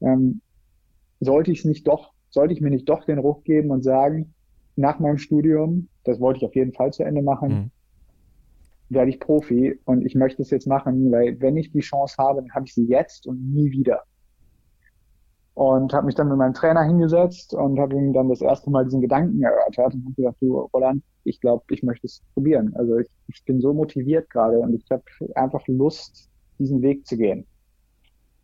[0.00, 0.40] ähm,
[1.20, 4.32] sollte ich es nicht doch, sollte ich mir nicht doch den Ruck geben und sagen,
[4.76, 7.70] nach meinem Studium, das wollte ich auf jeden Fall zu Ende machen, mhm
[8.90, 12.42] werde ich Profi und ich möchte es jetzt machen, weil wenn ich die Chance habe,
[12.42, 14.02] dann habe ich sie jetzt und nie wieder.
[15.54, 18.84] Und habe mich dann mit meinem Trainer hingesetzt und habe ihm dann das erste Mal
[18.84, 22.74] diesen Gedanken erörtert und habe gesagt, du Roland, ich glaube, ich möchte es probieren.
[22.76, 25.02] Also ich, ich bin so motiviert gerade und ich habe
[25.34, 27.46] einfach Lust, diesen Weg zu gehen.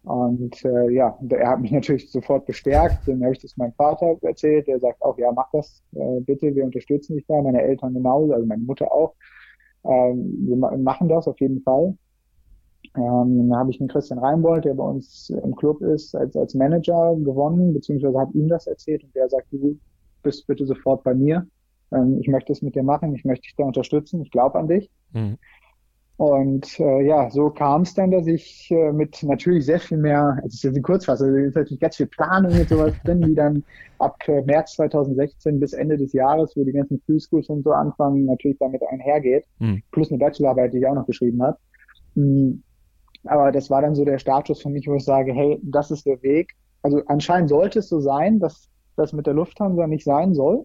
[0.07, 3.09] Und äh, ja, er hat mich natürlich sofort bestärkt.
[3.09, 4.69] Dann habe ich das meinem Vater erzählt.
[4.69, 7.43] Der sagt auch, ja, mach das äh, bitte, wir unterstützen dich da.
[7.43, 9.15] Meine Eltern genauso, also meine Mutter auch.
[9.89, 11.97] Ähm, wir machen das auf jeden Fall.
[12.97, 16.55] Ähm, dann habe ich den Christian Reinbold, der bei uns im Club ist, als, als
[16.55, 19.79] Manager gewonnen, beziehungsweise habe ihm das erzählt und der sagt, du
[20.23, 21.47] bist bitte sofort bei mir.
[21.93, 24.69] Ähm, ich möchte es mit dir machen, ich möchte dich da unterstützen, ich glaube an
[24.69, 24.91] dich.
[25.13, 25.37] Mhm.
[26.19, 30.41] Und äh, ja, so kam es dann, dass ich äh, mit natürlich sehr viel mehr,
[30.47, 33.35] es ist jetzt eine Kurzfassung, es ist natürlich ganz viel Planung mit sowas drin, die
[33.35, 33.63] dann
[33.99, 38.25] ab äh, März 2016 bis Ende des Jahres, wo die ganzen Frühschools und so anfangen,
[38.25, 39.45] natürlich damit einhergeht.
[39.59, 39.83] Mhm.
[39.93, 41.59] Plus eine Bachelorarbeit, die ich auch noch geschrieben habe.
[42.15, 42.63] Mhm.
[43.25, 46.07] Aber das war dann so der Status für mich, wo ich sage, hey, das ist
[46.07, 46.55] der Weg.
[46.81, 50.65] Also anscheinend sollte es so sein, dass das mit der Lufthansa nicht sein soll.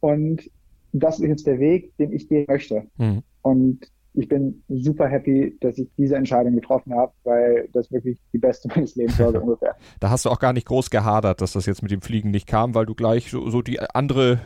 [0.00, 0.50] Und
[0.92, 2.84] das ist jetzt der Weg, den ich gehen möchte.
[2.96, 3.22] Mhm.
[3.42, 3.80] Und
[4.14, 8.68] ich bin super happy, dass ich diese Entscheidung getroffen habe, weil das wirklich die beste
[8.74, 9.76] meines Lebens war, so ungefähr.
[10.00, 12.46] Da hast du auch gar nicht groß gehadert, dass das jetzt mit dem Fliegen nicht
[12.46, 14.40] kam, weil du gleich so, so die andere,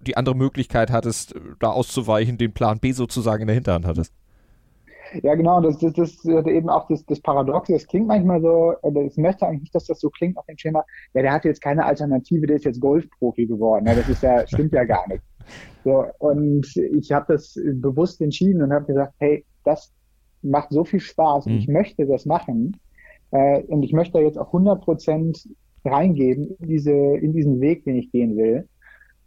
[0.00, 4.14] die andere Möglichkeit hattest, da auszuweichen, den Plan B sozusagen in der Hinterhand hattest.
[5.22, 7.72] Ja, genau, das, das, das ist eben auch das, das Paradoxe.
[7.72, 8.74] Das klingt manchmal so,
[9.06, 10.84] ich möchte eigentlich nicht, dass das so klingt auf dem Schema.
[11.14, 13.86] Ja, der hat jetzt keine Alternative, der ist jetzt Golfprofi geworden.
[13.86, 15.22] Ja, das ist ja, stimmt ja gar nicht.
[15.84, 19.92] So, und ich habe das bewusst entschieden und habe gesagt, hey, das
[20.42, 21.58] macht so viel Spaß und mhm.
[21.58, 22.76] ich möchte das machen.
[23.30, 25.48] Äh, und ich möchte da jetzt auch 100 Prozent
[25.84, 28.68] reingeben in diese, in diesen Weg, den ich gehen will.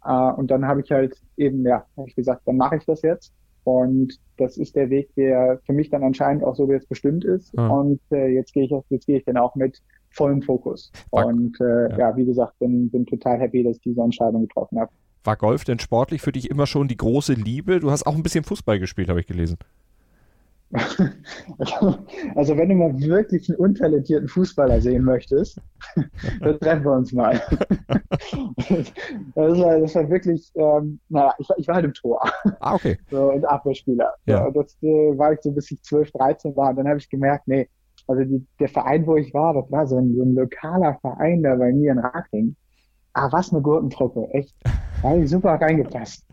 [0.04, 3.02] Äh, und dann habe ich halt eben, ja, habe ich gesagt, dann mache ich das
[3.02, 3.32] jetzt.
[3.64, 7.56] Und das ist der Weg, der für mich dann anscheinend auch so jetzt bestimmt ist.
[7.56, 7.70] Mhm.
[7.70, 9.80] Und äh, jetzt gehe ich jetzt gehe ich dann auch mit
[10.10, 10.90] vollem Fokus.
[11.10, 11.98] Und äh, ja.
[11.98, 12.16] ja.
[12.16, 14.90] wie gesagt, bin, bin total happy, dass ich diese Entscheidung getroffen habe.
[15.24, 17.80] War Golf denn sportlich für dich immer schon die große Liebe?
[17.80, 19.58] Du hast auch ein bisschen Fußball gespielt, habe ich gelesen.
[22.34, 25.60] Also wenn du mal wirklich einen untalentierten Fußballer sehen möchtest,
[26.40, 27.40] dann treffen wir uns mal.
[29.34, 32.22] Das war, das war wirklich, ähm, naja, ich, ich war halt im Tor.
[32.60, 32.98] Ah, okay.
[33.10, 34.14] So, und Abwehrspieler.
[34.26, 34.50] Ja.
[34.50, 36.70] Das äh, war ich so bis ich 12, 13 war.
[36.70, 37.68] Und dann habe ich gemerkt, nee,
[38.06, 41.42] also die, der Verein, wo ich war, das war so ein, so ein lokaler Verein
[41.42, 42.56] da bei mir in Rating.
[43.14, 44.54] Ah, was eine Gurkentruppe, echt.
[44.64, 46.24] Da habe ich super reingepasst.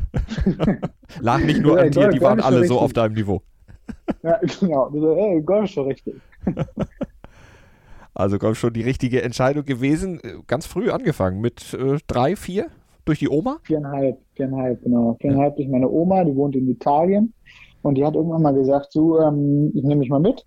[1.20, 3.42] Lag nicht nur an dir, die waren alle so auf deinem Niveau.
[4.24, 4.90] Ja, genau.
[4.92, 6.16] So, hey, Golf schon richtig.
[8.16, 10.20] Also Golf schon die richtige Entscheidung gewesen.
[10.46, 12.68] Ganz früh angefangen, mit äh, drei, vier?
[13.06, 13.60] Durch die Oma?
[13.64, 15.16] Viereinhalb, viereinhalb, genau.
[15.22, 17.34] Viereinhalb durch meine Oma, die wohnt in Italien.
[17.82, 20.46] Und die hat irgendwann mal gesagt, so, ähm, ich nehme mich mal mit.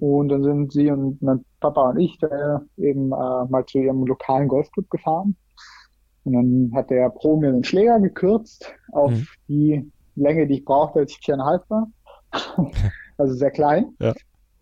[0.00, 4.04] Und dann sind sie und mein Papa und ich äh, eben äh, mal zu ihrem
[4.04, 5.36] lokalen Golfclub gefahren.
[6.24, 9.26] Und dann hat der Pro mir den Schläger gekürzt auf mhm.
[9.48, 11.88] die Länge, die ich brauchte, als ich viereinhalb war.
[13.18, 13.94] also sehr klein.
[14.00, 14.14] Ja.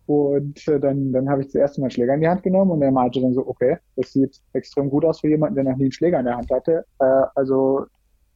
[0.05, 2.81] Und äh, dann, dann habe ich zuerst mal einen Schläger in die Hand genommen und
[2.81, 5.85] er meinte dann so, okay, das sieht extrem gut aus für jemanden, der noch nie
[5.85, 6.85] einen Schläger in der Hand hatte.
[6.99, 7.85] Äh, also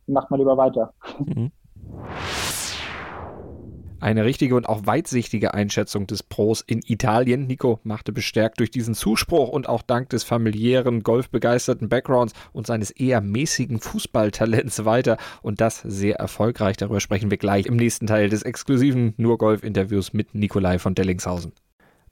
[0.08, 0.94] macht mal lieber weiter.
[1.20, 1.52] Mhm.
[4.02, 7.46] Eine richtige und auch weitsichtige Einschätzung des Pros in Italien.
[7.46, 12.90] Nico machte bestärkt durch diesen Zuspruch und auch dank des familiären, golfbegeisterten Backgrounds und seines
[12.90, 16.78] eher mäßigen Fußballtalents weiter und das sehr erfolgreich.
[16.78, 20.96] Darüber sprechen wir gleich im nächsten Teil des exklusiven Nur Golf Interviews mit Nikolai von
[20.96, 21.54] Dellingshausen.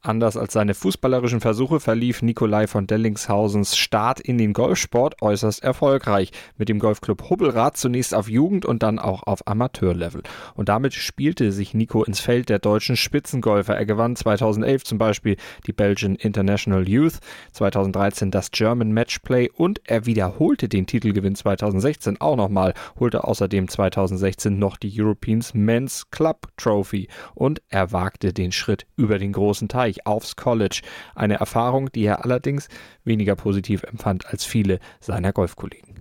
[0.01, 6.31] Anders als seine fußballerischen Versuche verlief Nikolai von Dellingshausens Start in den Golfsport äußerst erfolgreich.
[6.57, 10.23] Mit dem Golfclub Hubbelrad zunächst auf Jugend und dann auch auf Amateurlevel.
[10.55, 13.75] Und damit spielte sich Nico ins Feld der deutschen Spitzengolfer.
[13.75, 15.35] Er gewann 2011 zum Beispiel
[15.67, 17.19] die Belgian International Youth,
[17.51, 24.57] 2013 das German Matchplay und er wiederholte den Titelgewinn 2016 auch nochmal, holte außerdem 2016
[24.57, 29.88] noch die Europeans Men's Club Trophy und er wagte den Schritt über den großen Teich.
[29.89, 30.81] Bereich aufs College.
[31.15, 32.67] Eine Erfahrung, die er allerdings
[33.03, 35.95] weniger positiv empfand als viele seiner Golfkollegen.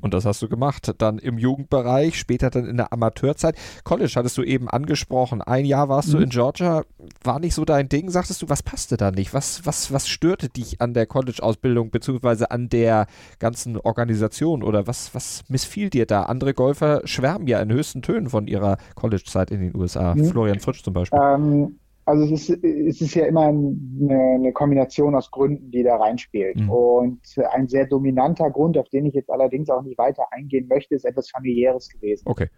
[0.00, 0.94] Und das hast du gemacht.
[0.98, 3.56] Dann im Jugendbereich, später dann in der Amateurzeit.
[3.84, 5.42] College hattest du eben angesprochen.
[5.42, 6.12] Ein Jahr warst mhm.
[6.12, 6.82] du in Georgia.
[7.22, 8.10] War nicht so dein Ding.
[8.10, 9.34] Sagtest du, was passte da nicht?
[9.34, 13.06] Was, was, was störte dich an der College-Ausbildung beziehungsweise an der
[13.38, 14.62] ganzen Organisation?
[14.62, 16.24] Oder was, was missfiel dir da?
[16.24, 20.14] Andere Golfer schwärmen ja in höchsten Tönen von ihrer College-Zeit in den USA.
[20.14, 20.26] Mhm.
[20.26, 21.18] Florian Fritsch zum Beispiel.
[21.20, 21.78] Ähm,
[22.08, 26.56] also es ist, es ist ja immer eine, eine Kombination aus Gründen, die da reinspielt.
[26.56, 26.70] Mhm.
[26.70, 30.94] Und ein sehr dominanter Grund, auf den ich jetzt allerdings auch nicht weiter eingehen möchte,
[30.94, 32.22] ist etwas familiäres gewesen.
[32.26, 32.48] Okay.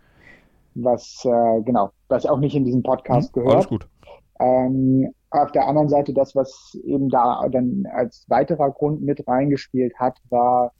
[0.76, 3.40] Was, äh, genau, was auch nicht in diesem Podcast mhm.
[3.40, 3.56] gehört.
[3.56, 3.88] Alles gut.
[4.38, 9.94] Ähm, auf der anderen Seite, das, was eben da dann als weiterer Grund mit reingespielt
[9.98, 10.72] hat, war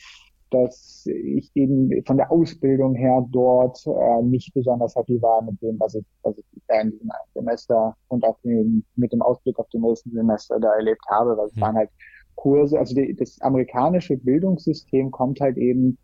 [0.50, 5.78] dass ich eben von der Ausbildung her dort äh, nicht besonders happy war mit dem,
[5.78, 9.82] was ich, was ich in diesem Semester und auch den, mit dem Ausblick auf den
[9.82, 11.60] nächsten Semester da erlebt habe, weil es mhm.
[11.60, 11.90] waren halt
[12.34, 15.98] Kurse, also die, das amerikanische Bildungssystem kommt halt eben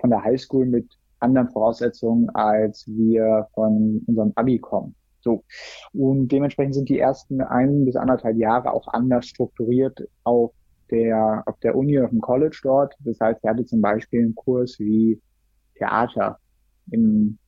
[0.00, 0.86] von der Highschool mit
[1.20, 4.94] anderen Voraussetzungen, als wir von unserem Abi kommen.
[5.20, 5.44] So.
[5.92, 10.52] Und dementsprechend sind die ersten ein bis anderthalb Jahre auch anders strukturiert auf
[10.90, 12.94] der, auf der Uni, auf dem College dort.
[13.00, 15.20] Das heißt, er hatte zum Beispiel einen Kurs wie
[15.76, 16.38] Theater
[16.90, 17.38] in,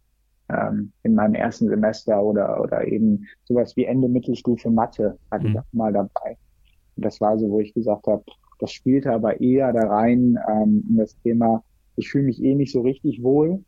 [0.49, 5.53] ähm, in meinem ersten Semester oder, oder eben sowas wie Ende Mittelstufe Mathe hatte mhm.
[5.53, 6.37] ich auch mal dabei.
[6.97, 8.25] Und das war so, wo ich gesagt habe,
[8.59, 11.65] das spielte aber eher da rein ähm, in das Thema,
[11.97, 13.65] ich fühle mich eh nicht so richtig wohl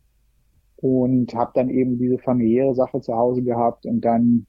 [0.77, 4.45] und habe dann eben diese familiäre Sache zu Hause gehabt und dann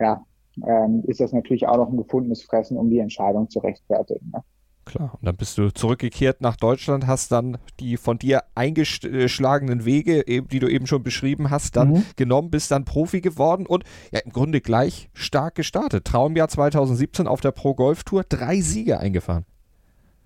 [0.00, 0.24] ja
[0.66, 4.30] ähm, ist das natürlich auch noch ein gefundenes Fressen, um die Entscheidung zu rechtfertigen.
[4.32, 4.42] Ne?
[4.88, 10.24] Klar, und dann bist du zurückgekehrt nach Deutschland, hast dann die von dir eingeschlagenen Wege,
[10.24, 12.04] die du eben schon beschrieben hast, dann mhm.
[12.16, 16.06] genommen, bist dann Profi geworden und ja im Grunde gleich stark gestartet.
[16.06, 19.44] Traumjahr 2017 auf der Pro Golf Tour, drei Siege eingefahren.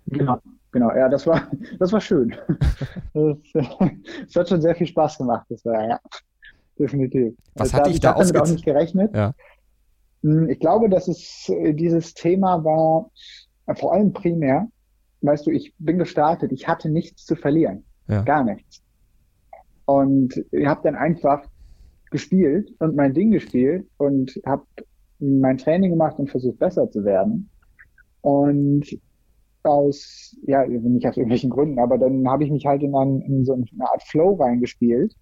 [0.07, 0.39] Genau,
[0.71, 1.49] genau, ja, das war,
[1.81, 2.37] das war schön.
[3.15, 6.01] das, das, hat schon sehr viel Spaß gemacht, das war, ja.
[6.79, 7.35] definitiv.
[7.57, 8.37] Was hat dich da ausgezeichnet?
[8.37, 9.17] Ich auch nicht gerechnet.
[9.17, 9.35] Ja.
[10.23, 13.11] Hm, ich glaube, dass es äh, dieses Thema war,
[13.67, 14.69] äh, vor allem primär,
[15.21, 17.85] weißt du, ich bin gestartet, ich hatte nichts zu verlieren.
[18.09, 18.23] Ja.
[18.23, 18.83] Gar nichts.
[19.85, 21.45] Und ich habe dann einfach
[22.11, 24.65] gespielt und mein Ding gespielt und habe
[25.19, 27.49] mein Training gemacht und versucht besser zu werden.
[28.21, 28.87] Und
[29.65, 33.45] aus, ja, nicht aus irgendwelchen Gründen, aber dann habe ich mich halt in, einen, in
[33.45, 35.15] so eine Art Flow reingespielt,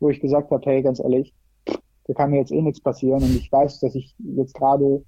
[0.00, 1.34] wo ich gesagt habe, hey, ganz ehrlich,
[2.06, 5.04] da kann mir jetzt eh nichts passieren und ich weiß, dass ich jetzt gerade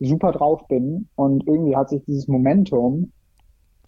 [0.00, 3.12] super drauf bin und irgendwie hat sich dieses Momentum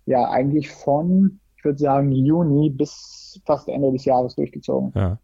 [0.07, 4.93] ja eigentlich von, ich würde sagen, Juni bis fast Ende des Jahres durchgezogen.
[4.95, 5.19] Ja.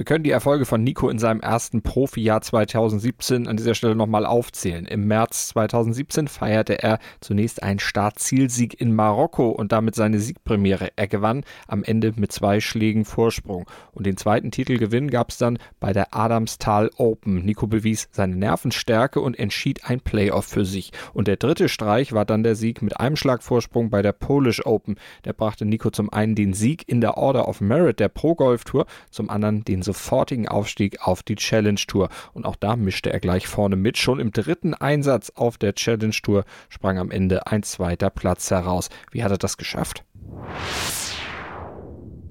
[0.00, 4.24] Wir können die Erfolge von Nico in seinem ersten Profijahr 2017 an dieser Stelle nochmal
[4.24, 4.86] aufzählen.
[4.86, 10.88] Im März 2017 feierte er zunächst einen Startzielsieg in Marokko und damit seine Siegpremiere.
[10.96, 13.66] Er gewann am Ende mit zwei Schlägen Vorsprung.
[13.92, 17.44] Und den zweiten Titelgewinn gab es dann bei der Adamstal Open.
[17.44, 20.92] Nico bewies seine Nervenstärke und entschied ein Playoff für sich.
[21.12, 24.64] Und der dritte Streich war dann der Sieg mit einem Schlag Vorsprung bei der Polish
[24.64, 24.96] Open.
[25.26, 28.64] Der brachte Nico zum einen den Sieg in der Order of Merit der Pro Golf
[28.64, 32.08] Tour, zum anderen den sofortigen Aufstieg auf die Challenge Tour.
[32.32, 33.98] Und auch da mischte er gleich vorne mit.
[33.98, 38.88] Schon im dritten Einsatz auf der Challenge Tour sprang am Ende ein zweiter Platz heraus.
[39.10, 40.04] Wie hat er das geschafft?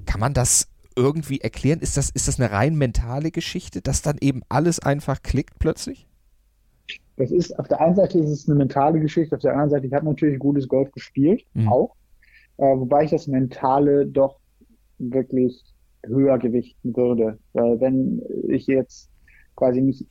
[0.06, 1.80] Kann man das irgendwie erklären?
[1.80, 6.08] Ist das, ist das eine rein mentale Geschichte, dass dann eben alles einfach klickt plötzlich?
[7.18, 9.88] Das ist, auf der einen Seite ist es eine mentale Geschichte, auf der anderen Seite,
[9.88, 11.68] ich habe natürlich gutes Golf gespielt, mhm.
[11.68, 11.96] auch.
[12.58, 14.40] Äh, wobei ich das Mentale doch
[14.98, 15.64] wirklich
[16.06, 17.38] höher gewichten würde.
[17.54, 19.10] Weil wenn ich jetzt
[19.56, 20.08] quasi nicht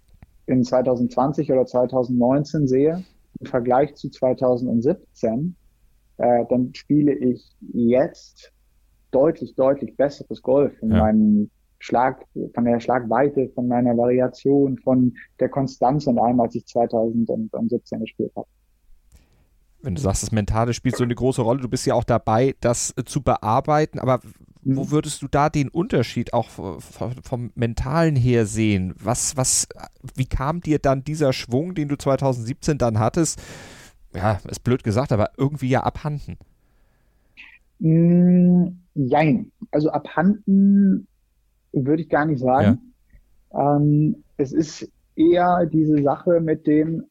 [0.46, 3.05] in 2020 oder 2019 sehe,
[3.40, 5.55] im Vergleich zu 2017,
[6.18, 8.53] äh, dann spiele ich jetzt
[9.11, 10.98] deutlich, deutlich besseres Golf in ja.
[10.98, 12.24] meinem Schlag,
[12.55, 18.33] von der Schlagweite, von meiner Variation, von der Konstanz und allem, als ich 2017 gespielt
[18.35, 18.48] habe
[19.81, 22.55] wenn du sagst, das Mentale spielt so eine große Rolle, du bist ja auch dabei,
[22.61, 24.20] das zu bearbeiten, aber
[24.62, 24.90] wo mhm.
[24.90, 28.94] würdest du da den Unterschied auch vom Mentalen her sehen?
[29.03, 29.68] Was, was,
[30.14, 33.40] wie kam dir dann dieser Schwung, den du 2017 dann hattest?
[34.14, 36.37] Ja, ist blöd gesagt, aber irgendwie ja abhanden.
[37.79, 39.53] Mm, jein.
[39.71, 41.07] Also abhanden
[41.73, 42.92] würde ich gar nicht sagen.
[43.53, 43.77] Ja.
[43.77, 47.05] Ähm, es ist eher diese Sache mit dem,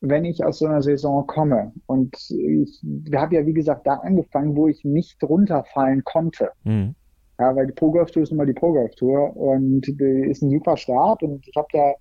[0.00, 1.72] wenn ich aus so einer Saison komme.
[1.86, 2.80] Und ich
[3.14, 6.50] habe ja, wie gesagt, da angefangen, wo ich nicht runterfallen konnte.
[6.64, 6.94] Mhm.
[7.38, 11.22] Ja, weil die Pro-Golf Tour ist immer die Pro-Golf Tour und ist ein super Start
[11.22, 11.94] und ich habe da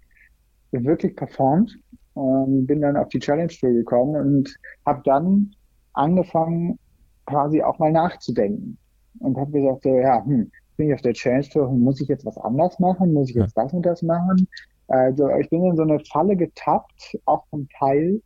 [0.71, 1.77] wirklich performt
[2.13, 5.51] und bin dann auf die Challenge Tour gekommen und habe dann
[5.93, 6.77] angefangen,
[7.25, 8.77] quasi auch mal nachzudenken
[9.19, 12.25] und habe gesagt, so, ja, hm, bin ich auf der Challenge Tour, muss ich jetzt
[12.25, 14.47] was anders machen, muss ich jetzt das und das machen?
[14.89, 18.21] Also ich bin in so eine Falle getappt, auch vom Teil,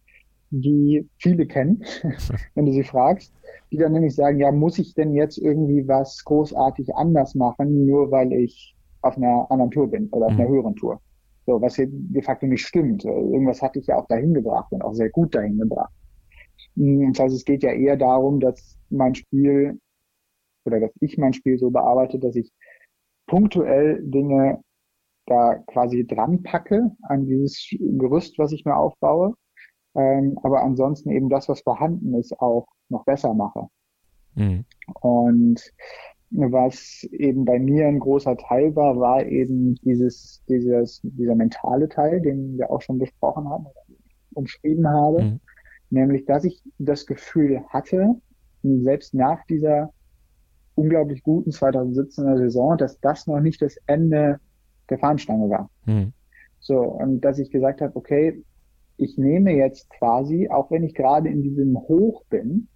[0.50, 1.84] die viele kennen,
[2.56, 3.34] wenn du sie fragst,
[3.72, 8.12] die dann nämlich sagen, ja, muss ich denn jetzt irgendwie was großartig anders machen, nur
[8.12, 10.54] weil ich auf einer anderen Tour bin oder auf einer mhm.
[10.54, 11.02] höheren Tour.
[11.46, 13.04] So, was hier de facto nicht stimmt.
[13.04, 15.92] Irgendwas hatte ich ja auch dahin gebracht und auch sehr gut dahin gebracht.
[16.78, 19.78] Hm, das heißt, es geht ja eher darum, dass mein Spiel
[20.66, 22.52] oder dass ich mein Spiel so bearbeite, dass ich
[23.28, 24.62] punktuell Dinge
[25.26, 29.36] da quasi dran packe an dieses Gerüst, was ich mir aufbaue
[29.96, 33.68] ähm, aber ansonsten eben das, was vorhanden ist, auch noch besser mache.
[34.36, 34.66] Mhm.
[35.02, 35.62] Und
[36.32, 42.22] was eben bei mir ein großer Teil war, war eben dieses, dieses, dieser mentale Teil,
[42.22, 43.68] den wir auch schon besprochen haben,
[44.34, 45.40] umschrieben habe, mhm.
[45.92, 48.16] nämlich, dass ich das Gefühl hatte,
[48.64, 49.94] selbst nach dieser
[50.74, 54.40] unglaublich guten 2017er Saison, dass das noch nicht das Ende
[54.90, 55.70] der Fahnenstange war.
[55.86, 56.14] Mhm.
[56.60, 58.42] So, und dass ich gesagt habe, okay,
[58.98, 62.68] ich nehme jetzt quasi, auch wenn ich gerade in diesem Hoch bin,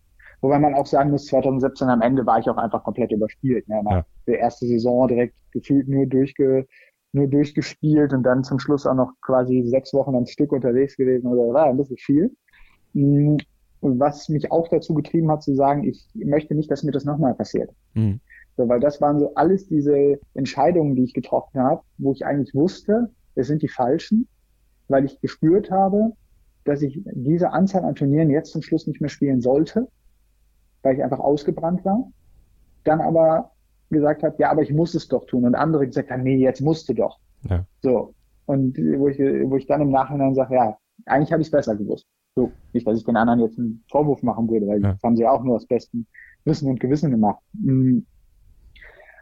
[0.42, 3.68] wobei man auch sagen muss, 2017 am Ende war ich auch einfach komplett überspielt.
[3.68, 3.82] Ne?
[3.90, 4.06] Ja.
[4.28, 6.68] Der erste Saison direkt gefühlt nur durchge,
[7.14, 11.28] nur durchgespielt und dann zum Schluss auch noch quasi sechs Wochen am Stück unterwegs gewesen
[11.28, 12.36] oder war ein bisschen viel.
[12.94, 13.38] Mm,
[13.82, 17.36] was mich auch dazu getrieben hat zu sagen, ich möchte nicht, dass mir das nochmal
[17.36, 17.70] passiert.
[17.94, 18.20] Mhm.
[18.58, 22.54] So, weil das waren so alles diese Entscheidungen, die ich getroffen habe, wo ich eigentlich
[22.54, 24.28] wusste, es sind die falschen
[24.88, 26.14] weil ich gespürt habe,
[26.64, 29.88] dass ich diese Anzahl an Turnieren jetzt zum Schluss nicht mehr spielen sollte,
[30.82, 32.10] weil ich einfach ausgebrannt war.
[32.84, 33.52] Dann aber
[33.90, 35.46] gesagt habe, ja, aber ich muss es doch tun.
[35.46, 37.20] Und andere gesagt haben, nee, jetzt musst du doch.
[37.50, 37.66] Ja.
[37.82, 38.14] So.
[38.46, 41.76] Und wo ich, wo ich dann im Nachhinein sage, ja, eigentlich habe ich es besser
[41.76, 42.06] gewusst.
[42.36, 44.94] So, nicht, dass ich den anderen jetzt einen Vorwurf machen würde, weil ja.
[44.94, 46.06] das haben sie auch nur aus bestem
[46.46, 47.42] Wissen und Gewissen gemacht.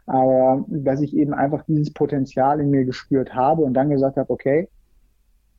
[0.06, 4.30] Aber dass ich eben einfach dieses Potenzial in mir gespürt habe und dann gesagt habe,
[4.30, 4.68] okay,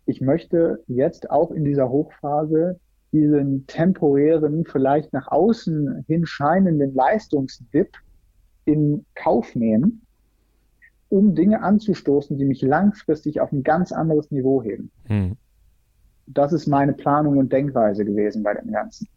[0.05, 2.79] ich möchte jetzt auch in dieser Hochphase
[3.11, 7.89] diesen temporären, vielleicht nach außen hin scheinenden Leistungsdip
[8.65, 10.01] in Kauf nehmen,
[11.09, 14.91] um Dinge anzustoßen, die mich langfristig auf ein ganz anderes Niveau heben.
[15.05, 15.35] Hm.
[16.25, 19.07] Das ist meine Planung und Denkweise gewesen bei dem Ganzen.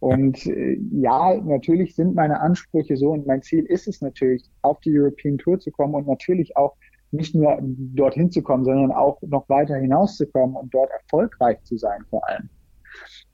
[0.00, 4.80] Und äh, ja, natürlich sind meine Ansprüche so und mein Ziel ist es natürlich, auf
[4.80, 6.74] die European Tour zu kommen und natürlich auch
[7.12, 12.02] nicht nur dorthin zu kommen, sondern auch noch weiter hinauszukommen und dort erfolgreich zu sein
[12.08, 12.48] vor allem.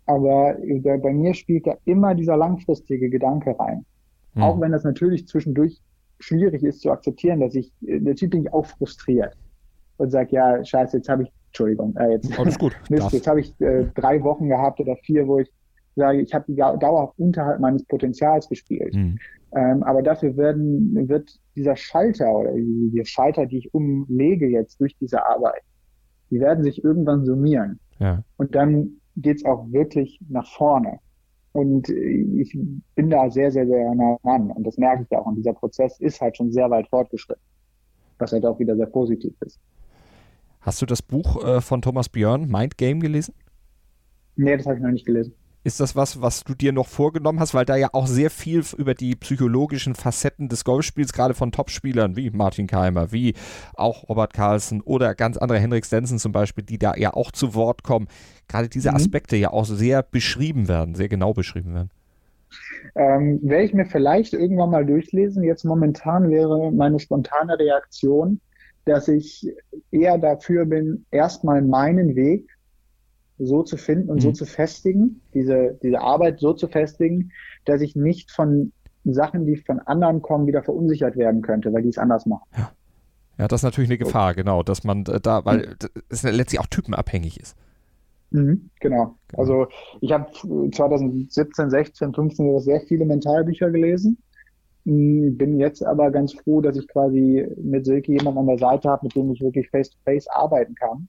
[0.07, 3.85] Aber äh, bei mir spielt da immer dieser langfristige Gedanke rein.
[4.35, 4.43] Mhm.
[4.43, 5.81] Auch wenn das natürlich zwischendurch
[6.19, 9.37] schwierig ist zu akzeptieren, dass ich, natürlich bin ich auch frustriert
[9.99, 12.77] und sage, ja, scheiße, jetzt habe ich, Entschuldigung, äh, jetzt, Alles gut.
[12.91, 15.51] Mist, jetzt habe ich äh, drei Wochen gehabt oder vier, wo ich
[15.97, 18.95] sage, ich habe dauerhaft unterhalb meines Potenzials gespielt.
[18.95, 19.19] Mhm.
[19.55, 24.81] Ähm, aber dafür werden, wird dieser Schalter oder die, die Schalter, die ich umlege jetzt
[24.81, 25.63] durch diese Arbeit,
[26.31, 27.81] die werden sich irgendwann summieren.
[27.99, 28.23] Ja.
[28.37, 30.99] Und dann geht's auch wirklich nach vorne.
[31.53, 32.59] Und ich
[32.97, 34.51] bin da sehr, sehr, sehr nah dran.
[34.51, 35.25] Und das merke ich auch.
[35.25, 37.43] Und dieser Prozess ist halt schon sehr weit fortgeschritten.
[38.19, 39.59] Was halt auch wieder sehr positiv ist.
[40.61, 43.33] Hast du das Buch äh, von Thomas Björn, Mind Game, gelesen?
[44.35, 45.33] Nee, das habe ich noch nicht gelesen.
[45.67, 48.63] Ist das was, was du dir noch vorgenommen hast, weil da ja auch sehr viel
[48.79, 53.35] über die psychologischen Facetten des Golfspiels, gerade von Topspielern wie Martin Keimer, wie
[53.75, 57.57] auch Robert Carlsen oder ganz andere Henrik Stenson zum Beispiel, die da ja auch zu
[57.57, 58.07] Wort kommen,
[58.47, 58.97] gerade diese mhm.
[58.97, 61.91] Aspekte ja auch sehr beschrieben werden, sehr genau beschrieben werden.
[62.95, 65.43] Ähm, werde ich mir vielleicht irgendwann mal durchlesen.
[65.43, 68.41] Jetzt momentan wäre meine spontane Reaktion,
[68.85, 69.53] dass ich
[69.91, 72.56] eher dafür bin, erstmal meinen Weg
[73.39, 74.21] so zu finden und mhm.
[74.21, 77.33] so zu festigen, diese, diese Arbeit so zu festigen,
[77.65, 78.73] dass ich nicht von
[79.05, 82.49] Sachen, die von anderen kommen, wieder verunsichert werden könnte, weil die es anders machen.
[82.57, 82.73] Ja.
[83.39, 86.03] Ja, das ist natürlich eine Gefahr, genau, dass man äh, da, weil mhm.
[86.09, 87.55] es letztlich auch typenabhängig ist.
[88.31, 89.17] Mhm, genau.
[89.29, 89.41] genau.
[89.43, 89.67] Also
[90.01, 94.17] ich habe 2017, 16, 15 sehr viele Mentalbücher gelesen.
[94.87, 98.89] Hm, bin jetzt aber ganz froh, dass ich quasi mit Silke jemanden an der Seite
[98.89, 101.09] habe, mit dem ich wirklich face-to-face -face arbeiten kann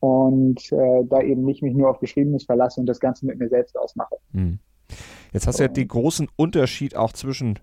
[0.00, 3.48] und äh, da eben nicht mich nur auf Geschriebenes verlasse und das Ganze mit mir
[3.48, 4.16] selbst ausmache.
[4.32, 4.58] Hm.
[5.32, 7.58] Jetzt hast du ja den großen Unterschied auch zwischen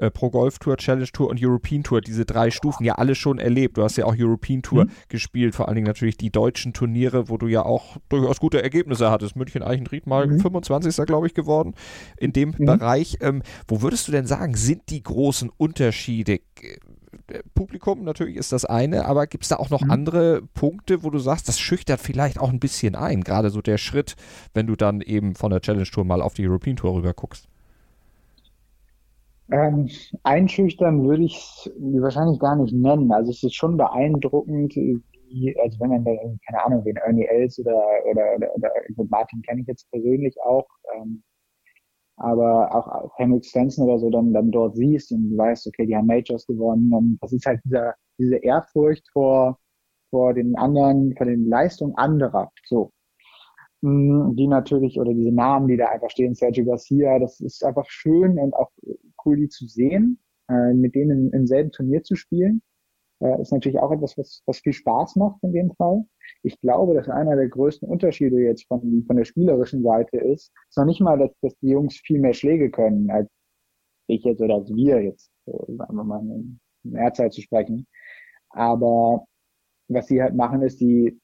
[0.00, 3.38] äh, Pro Golf Tour, Challenge Tour und European Tour, diese drei Stufen ja alle schon
[3.38, 3.76] erlebt.
[3.76, 4.90] Du hast ja auch European Tour mhm.
[5.08, 9.10] gespielt, vor allen Dingen natürlich die deutschen Turniere, wo du ja auch durchaus gute Ergebnisse
[9.10, 9.36] hattest.
[9.36, 10.40] München Eichenried mal mhm.
[10.40, 11.06] 25.
[11.06, 11.74] glaube ich geworden
[12.18, 12.66] in dem mhm.
[12.66, 13.18] Bereich.
[13.20, 16.40] Ähm, wo würdest du denn sagen, sind die großen Unterschiede?
[17.54, 19.90] Publikum natürlich ist das eine, aber gibt es da auch noch mhm.
[19.90, 23.78] andere Punkte, wo du sagst, das schüchtert vielleicht auch ein bisschen ein, gerade so der
[23.78, 24.16] Schritt,
[24.54, 27.48] wenn du dann eben von der Challenge Tour mal auf die European Tour rüber guckst?
[29.50, 29.88] Ähm,
[30.24, 33.10] einschüchtern würde ich es wahrscheinlich gar nicht nennen.
[33.12, 36.10] Also es ist schon beeindruckend, wie, also wenn man da,
[36.46, 37.76] keine Ahnung, wen Ernie Els oder,
[38.10, 41.22] oder, oder, oder Martin kenne ich jetzt persönlich auch, ähm,
[42.18, 45.96] aber auch, auch Henrik Stenson oder so dann, dann dort siehst und weißt, okay, die
[45.96, 49.58] haben Majors gewonnen und das ist halt dieser, diese Ehrfurcht vor,
[50.10, 52.92] vor den anderen, vor den Leistungen anderer, so.
[53.80, 57.88] Mm, die natürlich, oder diese Namen, die da einfach stehen, Sergio Garcia, das ist einfach
[57.88, 58.70] schön und auch
[59.24, 62.62] cool, die zu sehen, äh, mit denen im selben Turnier zu spielen.
[63.20, 66.04] Äh, ist natürlich auch etwas, was, was viel Spaß macht in dem Fall.
[66.42, 70.76] Ich glaube, dass einer der größten Unterschiede jetzt von, von der spielerischen Seite ist, ist
[70.76, 73.28] noch nicht mal, dass, dass die Jungs viel mehr Schläge können, als
[74.06, 77.86] ich jetzt oder als wir jetzt, so, sagen wir mal, in Mehrzeit zu sprechen.
[78.50, 79.26] Aber
[79.88, 81.20] was sie halt machen, ist, die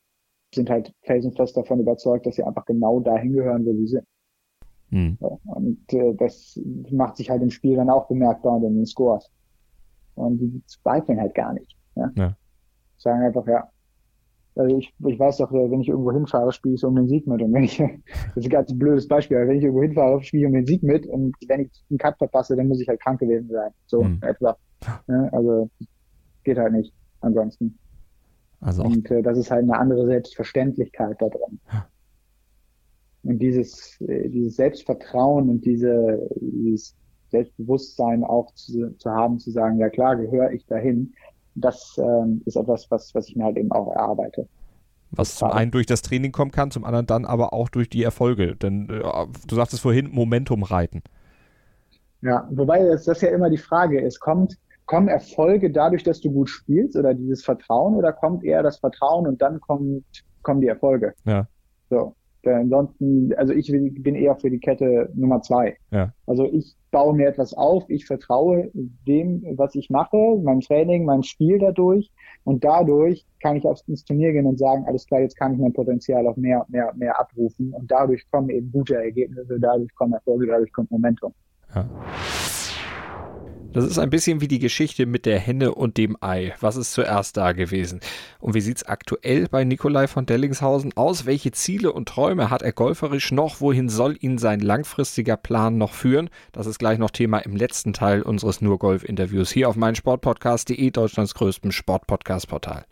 [0.54, 4.06] sind halt felsenfest davon überzeugt, dass sie einfach genau dahin gehören, wo sie sind.
[4.90, 5.16] Hm.
[5.20, 9.30] Und äh, das macht sich halt im Spiel dann auch bemerkbar in den Scores.
[10.14, 11.76] Und die zweifeln halt gar nicht.
[11.96, 12.10] Ja?
[12.16, 12.36] ja.
[12.98, 13.68] Sagen einfach, ja.
[14.56, 17.42] Also ich, ich weiß doch, wenn ich irgendwo hinfahre, spiele ich um den Sieg mit.
[17.42, 17.78] Und wenn ich,
[18.34, 20.66] das ist ein ganz blödes Beispiel, aber wenn ich irgendwo hinfahre, spiele ich um den
[20.66, 21.06] Sieg mit.
[21.06, 23.70] Und wenn ich einen Cut verpasse, dann muss ich halt krank gewesen sein.
[23.86, 24.20] So mhm.
[24.22, 24.56] etwa.
[25.08, 25.70] Ja, also
[26.44, 27.78] geht halt nicht ansonsten.
[28.60, 31.60] Also und äh, das ist halt eine andere Selbstverständlichkeit da drin.
[33.22, 36.96] Und dieses, äh, dieses Selbstvertrauen und diese, dieses
[37.30, 41.14] Selbstbewusstsein auch zu, zu haben, zu sagen, ja klar, gehöre ich dahin,
[41.54, 44.48] das ähm, ist etwas, was, was ich mir halt eben auch erarbeite.
[45.10, 48.02] Was zum einen durch das Training kommen kann, zum anderen dann aber auch durch die
[48.02, 48.56] Erfolge.
[48.56, 51.02] Denn äh, du sagtest vorhin, Momentum reiten.
[52.20, 56.32] Ja, wobei das, das ja immer die Frage ist, kommt, kommen Erfolge dadurch, dass du
[56.32, 60.04] gut spielst oder dieses Vertrauen oder kommt eher das Vertrauen und dann kommt,
[60.42, 61.14] kommen die Erfolge?
[61.24, 61.46] Ja.
[61.90, 62.16] So.
[62.46, 65.76] Ansonsten, also ich bin eher für die Kette Nummer zwei.
[65.90, 66.12] Ja.
[66.26, 71.22] Also ich baue mir etwas auf, ich vertraue dem, was ich mache, meinem Training, meinem
[71.22, 72.10] Spiel dadurch
[72.44, 75.58] und dadurch kann ich aufs ins Turnier gehen und sagen, alles klar, jetzt kann ich
[75.58, 80.12] mein Potenzial auch mehr, mehr, mehr abrufen und dadurch kommen eben gute Ergebnisse, dadurch kommen
[80.12, 81.32] Erfolge, dadurch kommt Momentum.
[81.74, 81.88] Ja.
[83.74, 86.54] Das ist ein bisschen wie die Geschichte mit der Henne und dem Ei.
[86.60, 87.98] Was ist zuerst da gewesen?
[88.38, 91.26] Und wie sieht es aktuell bei Nikolai von Dellingshausen aus?
[91.26, 93.60] Welche Ziele und Träume hat er golferisch noch?
[93.60, 96.30] Wohin soll ihn sein langfristiger Plan noch führen?
[96.52, 101.72] Das ist gleich noch Thema im letzten Teil unseres Nur-Golf-Interviews hier auf meinsportpodcast.de, Deutschlands größtem
[101.72, 102.84] Sportpodcast-Portal.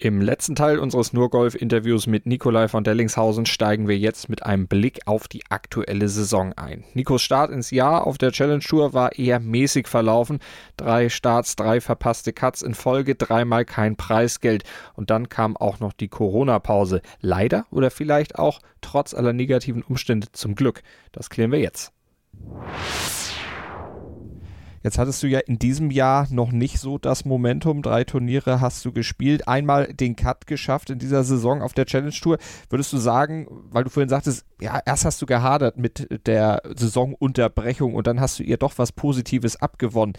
[0.00, 5.00] Im letzten Teil unseres Nurgolf-Interviews mit Nikolai von Dellingshausen steigen wir jetzt mit einem Blick
[5.06, 6.84] auf die aktuelle Saison ein.
[6.94, 10.38] Nikos Start ins Jahr auf der Challenge Tour war eher mäßig verlaufen.
[10.76, 14.62] Drei Starts, drei verpasste Cuts in Folge, dreimal kein Preisgeld.
[14.94, 17.02] Und dann kam auch noch die Corona-Pause.
[17.20, 20.84] Leider oder vielleicht auch trotz aller negativen Umstände zum Glück.
[21.10, 21.92] Das klären wir jetzt.
[24.88, 27.82] Jetzt hattest du ja in diesem Jahr noch nicht so das Momentum.
[27.82, 32.10] Drei Turniere hast du gespielt, einmal den Cut geschafft in dieser Saison auf der Challenge
[32.10, 32.38] Tour.
[32.70, 37.94] Würdest du sagen, weil du vorhin sagtest, ja, erst hast du gehadert mit der Saisonunterbrechung
[37.94, 40.14] und dann hast du ihr doch was Positives abgewonnen.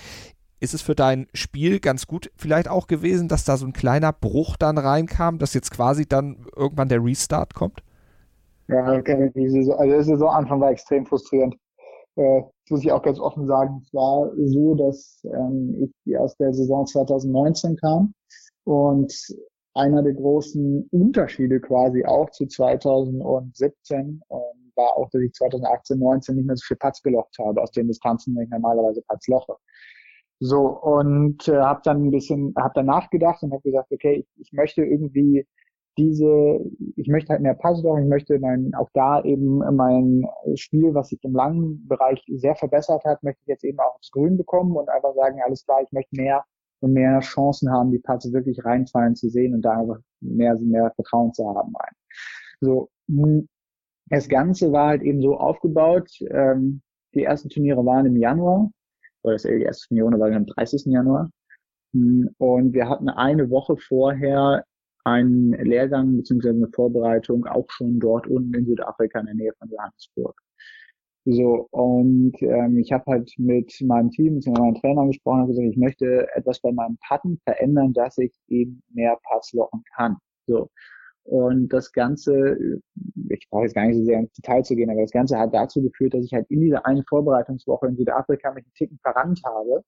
[0.59, 4.13] Ist es für dein Spiel ganz gut vielleicht auch gewesen, dass da so ein kleiner
[4.13, 7.82] Bruch dann reinkam, dass jetzt quasi dann irgendwann der Restart kommt?
[8.67, 11.55] Ja, also der Saisonanfang war extrem frustrierend.
[12.17, 16.53] Äh, muss ich auch ganz offen sagen, es war so, dass ähm, ich aus der
[16.53, 18.13] Saison 2019 kam
[18.63, 19.13] und
[19.74, 24.39] einer der großen Unterschiede quasi auch zu 2017 ähm,
[24.76, 27.88] war auch, dass ich 2018, 19 nicht mehr so viel Patz gelocht habe, aus den
[27.88, 29.55] Distanzen, die ich normalerweise Patz loche.
[30.39, 34.41] So, und äh, habe dann ein bisschen, habe dann nachgedacht und habe gesagt, okay, ich,
[34.41, 35.45] ich möchte irgendwie
[36.00, 36.60] diese,
[36.95, 40.26] ich möchte halt mehr Passdown, ich möchte mein, auch da eben mein
[40.56, 44.10] Spiel, was sich im langen Bereich sehr verbessert hat, möchte ich jetzt eben auch aufs
[44.12, 46.45] Grün bekommen und einfach sagen, alles klar, ich möchte mehr
[46.80, 50.91] und mehr Chancen haben, die Pässe wirklich reinfallen zu sehen und da einfach mehr, mehr
[50.95, 51.74] Vertrauen zu haben.
[51.76, 51.93] Rein.
[52.62, 52.89] So,
[54.06, 56.82] das Ganze war halt eben so aufgebaut, ähm,
[57.14, 58.72] die ersten Turniere waren im Januar,
[59.24, 60.86] oder das erste Turniere war am 30.
[60.86, 61.30] Januar.
[61.91, 64.64] Und wir hatten eine Woche vorher
[65.04, 66.50] einen Lehrgang bzw.
[66.50, 70.39] eine Vorbereitung auch schon dort unten in Südafrika in der Nähe von Johannesburg.
[71.26, 75.68] So, und ähm, ich habe halt mit meinem Team, mit meinem Trainer gesprochen und gesagt,
[75.68, 80.18] ich möchte etwas bei meinem Patten verändern, dass ich eben mehr Pass lochen kann.
[80.47, 80.70] So.
[81.24, 82.82] Und das Ganze,
[83.30, 85.54] ich brauche jetzt gar nicht so sehr ins Detail zu gehen, aber das Ganze hat
[85.54, 89.41] dazu geführt, dass ich halt in dieser einen Vorbereitungswoche in Südafrika mich einen Ticken verrannt
[89.45, 89.84] habe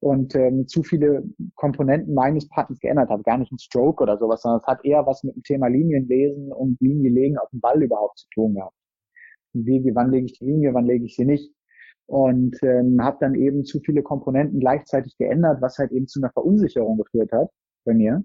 [0.00, 1.24] und ähm, zu viele
[1.54, 3.22] Komponenten meines Partners geändert habe.
[3.22, 6.52] Gar nicht ein Stroke oder sowas, sondern es hat eher was mit dem Thema Linienlesen
[6.52, 8.74] und Linienlegen auf dem Ball überhaupt zu tun gehabt.
[9.54, 11.50] Wie, wann lege ich die Linie, wann lege ich sie nicht?
[12.06, 16.30] Und ähm, habe dann eben zu viele Komponenten gleichzeitig geändert, was halt eben zu einer
[16.30, 17.50] Verunsicherung geführt hat
[17.84, 18.22] bei mir,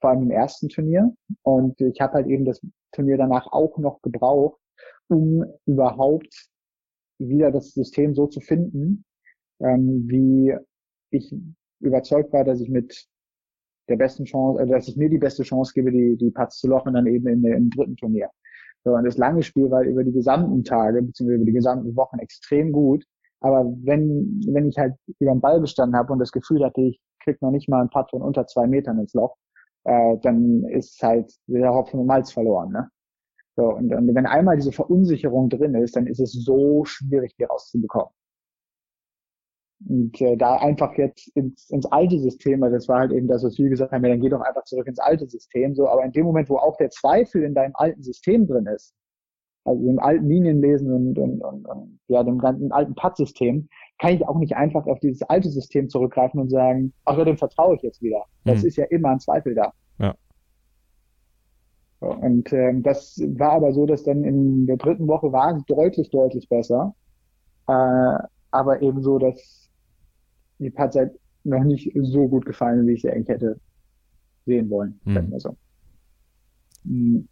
[0.00, 1.14] vor allem im ersten Turnier.
[1.42, 2.60] Und ich habe halt eben das
[2.90, 4.60] Turnier danach auch noch gebraucht,
[5.08, 6.50] um überhaupt
[7.18, 9.04] wieder das System so zu finden,
[9.60, 10.54] ähm, wie
[11.14, 11.34] ich
[11.80, 13.06] überzeugt war, dass ich mit
[13.88, 16.68] der besten Chance, äh, dass ich mir die beste Chance gebe, die, die Putts zu
[16.68, 18.30] lochen, dann eben in, im dritten Turnier.
[18.84, 22.18] So, und das lange Spiel war über die gesamten Tage, beziehungsweise über die gesamten Wochen
[22.18, 23.04] extrem gut.
[23.40, 27.00] Aber wenn, wenn ich halt über den Ball gestanden habe und das Gefühl hatte, ich
[27.22, 29.36] krieg noch nicht mal einen Putt von unter zwei Metern ins Loch,
[29.84, 32.70] äh, dann ist halt der Hopfen und Malz verloren.
[32.70, 32.88] Ne?
[33.56, 37.44] So, und, und wenn einmal diese Verunsicherung drin ist, dann ist es so schwierig, die
[37.44, 38.12] rauszubekommen.
[39.88, 43.42] Und äh, da einfach jetzt ins, ins alte System, also das war halt eben das,
[43.42, 45.74] was wir gesagt haben, ja, dann geh doch einfach zurück ins alte System.
[45.74, 48.94] So, aber in dem Moment, wo auch der Zweifel in deinem alten System drin ist,
[49.64, 53.68] also im alten Linienlesen und, und, und, und ja, dem ganzen alten Pad-System,
[53.98, 57.38] kann ich auch nicht einfach auf dieses alte System zurückgreifen und sagen, ach ja, dem
[57.38, 58.24] vertraue ich jetzt wieder.
[58.44, 58.68] Das mhm.
[58.68, 59.72] ist ja immer ein Zweifel da.
[59.98, 60.14] Ja.
[62.00, 66.10] Und ähm, das war aber so, dass dann in der dritten Woche war es deutlich,
[66.10, 66.94] deutlich besser.
[67.68, 68.18] Äh,
[68.50, 69.61] aber eben so, dass
[70.62, 73.60] die halt noch nicht so gut gefallen, wie ich sie eigentlich hätte
[74.46, 75.00] sehen wollen.
[75.04, 75.38] Mhm.
[75.38, 75.56] So.
[76.84, 77.28] Mhm.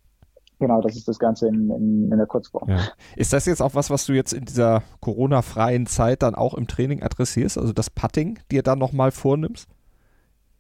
[0.60, 2.68] Genau, das ist das Ganze in, in, in der Kurzform.
[2.68, 2.80] Ja.
[3.16, 6.66] Ist das jetzt auch was, was du jetzt in dieser Corona-freien Zeit dann auch im
[6.66, 7.56] Training adressierst?
[7.56, 9.70] Also das Putting dir dann nochmal vornimmst?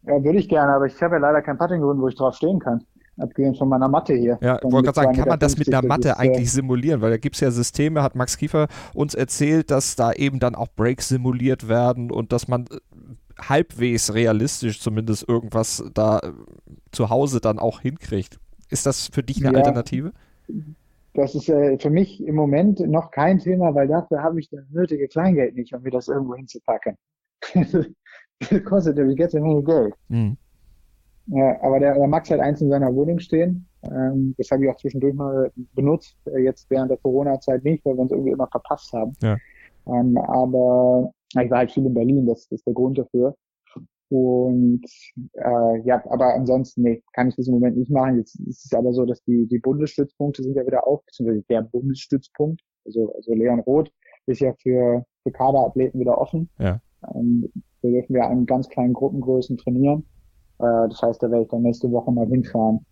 [0.04, 2.58] Ja, würde ich gerne, aber ich habe ja leider kein Putting-Grund, wo ich drauf stehen
[2.60, 2.82] kann.
[3.18, 4.38] Abgesehen von meiner Matte hier.
[4.40, 7.00] Ja, ich wollte gerade sagen, kann man das mit einer Matte ist, eigentlich simulieren?
[7.02, 10.54] Weil da gibt es ja Systeme, hat Max Kiefer uns erzählt, dass da eben dann
[10.54, 12.78] auch Breaks simuliert werden und dass man äh,
[13.38, 16.32] halbwegs realistisch zumindest irgendwas da äh,
[16.92, 18.38] zu Hause dann auch hinkriegt.
[18.70, 20.12] Ist das für dich eine ja, Alternative?
[21.14, 24.64] das ist äh, für mich im Moment noch kein Thema, weil dafür habe ich das
[24.70, 26.96] nötige Kleingeld nicht, um mir das irgendwo hinzupacken.
[27.54, 27.74] das
[28.64, 29.94] kostet ja wie jetzt eine Menge Geld.
[30.08, 30.36] Mhm.
[31.32, 33.66] Ja, aber der, der Max hat eins in seiner Wohnung stehen.
[33.84, 37.94] Ähm, das habe ich auch zwischendurch mal benutzt, äh, jetzt während der Corona-Zeit nicht, weil
[37.94, 39.12] wir uns irgendwie immer verpasst haben.
[39.22, 39.36] Ja.
[39.86, 43.36] Ähm, aber ich war halt viel in Berlin, das, das ist der Grund dafür.
[44.08, 44.84] Und
[45.34, 48.18] äh, ja, aber ansonsten, nee, kann ich das im Moment nicht machen.
[48.18, 51.62] Jetzt ist es aber so, dass die, die Bundesstützpunkte sind ja wieder auf, beziehungsweise der
[51.62, 53.92] Bundesstützpunkt, also, also Leon Roth,
[54.26, 56.50] ist ja für, für Kaderathleten wieder offen.
[56.58, 56.80] Ja.
[57.14, 57.48] Ähm,
[57.82, 60.04] da dürfen wir in ganz kleinen Gruppengrößen trainieren.
[60.60, 62.84] Äh, das heißt, da werde ich dann nächste Woche mal hinfahren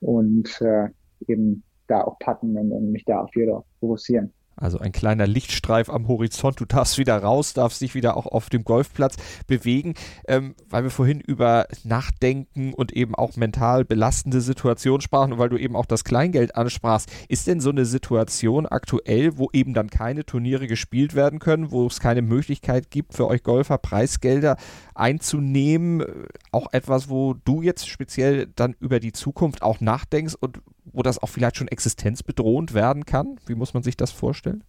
[0.00, 0.88] und äh,
[1.26, 4.32] eben da auch packen und, und mich da auf wieder fokussieren.
[4.60, 6.60] Also ein kleiner Lichtstreif am Horizont.
[6.60, 9.94] Du darfst wieder raus, darfst dich wieder auch auf dem Golfplatz bewegen,
[10.26, 15.48] ähm, weil wir vorhin über Nachdenken und eben auch mental belastende Situationen sprachen und weil
[15.48, 17.10] du eben auch das Kleingeld ansprachst.
[17.28, 21.86] Ist denn so eine Situation aktuell, wo eben dann keine Turniere gespielt werden können, wo
[21.86, 24.56] es keine Möglichkeit gibt für euch Golfer Preisgelder
[24.94, 26.04] einzunehmen,
[26.50, 30.60] auch etwas, wo du jetzt speziell dann über die Zukunft auch nachdenkst und
[30.92, 33.36] wo das auch vielleicht schon existenzbedrohend werden kann?
[33.46, 34.64] Wie muss man sich das vorstellen?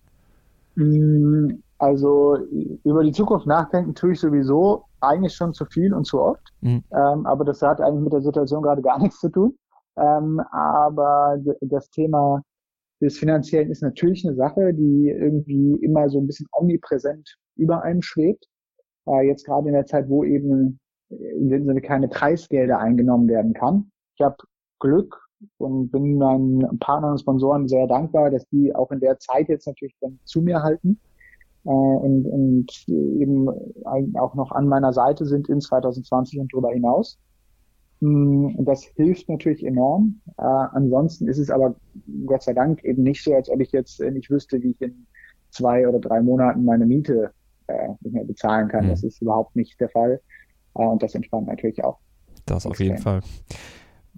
[0.76, 2.38] Mm, also
[2.84, 6.54] über die Zukunft nachdenken tue ich sowieso eigentlich schon zu viel und zu oft.
[6.62, 6.84] Mhm.
[6.92, 9.58] Ähm, aber das hat eigentlich mit der Situation gerade gar nichts zu tun.
[9.98, 12.42] Ähm, aber das Thema
[13.02, 18.02] des Finanziellen ist natürlich eine Sache, die irgendwie immer so ein bisschen omnipräsent über einem
[18.02, 18.46] schwebt.
[19.08, 23.54] Äh, jetzt gerade in der Zeit, wo eben in dem Sinne keine Preisgelder eingenommen werden
[23.54, 23.92] kann.
[24.16, 24.38] Ich habe
[24.80, 29.50] Glück und bin meinen Partnern und Sponsoren sehr dankbar, dass die auch in der Zeit
[29.50, 31.00] jetzt natürlich dann zu mir halten
[31.66, 33.50] äh, und, und eben
[34.18, 37.20] auch noch an meiner Seite sind in 2020 und darüber hinaus.
[38.02, 40.22] Mm, und das hilft natürlich enorm.
[40.38, 41.76] Äh, ansonsten ist es aber
[42.26, 45.06] Gott sei Dank eben nicht so, als ob ich jetzt nicht wüsste, wie ich in
[45.52, 47.32] zwei oder drei Monaten meine Miete
[47.68, 48.86] äh, nicht mehr bezahlen kann.
[48.86, 48.90] Mhm.
[48.90, 50.22] Das ist überhaupt nicht der Fall.
[50.76, 52.00] Äh, und das entspannt natürlich auch.
[52.46, 53.22] Das auf jeden Fall.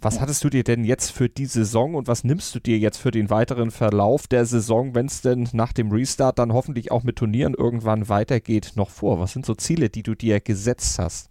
[0.04, 2.97] Was hattest du dir denn jetzt für die Saison und was nimmst du dir jetzt
[2.97, 7.04] für den weiteren Verlauf der Saison, wenn es denn nach dem Restart dann hoffentlich auch
[7.04, 9.20] mit Turnieren irgendwann weitergeht, noch vor?
[9.20, 11.30] Was sind so Ziele, die du dir gesetzt hast?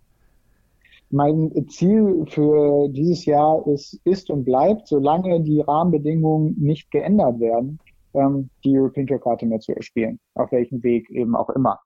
[1.11, 7.81] Mein Ziel für dieses Jahr ist, ist und bleibt, solange die Rahmenbedingungen nicht geändert werden,
[8.14, 10.21] ähm, die European Tour Karte mehr zu erspielen.
[10.35, 11.81] Auf welchem Weg eben auch immer.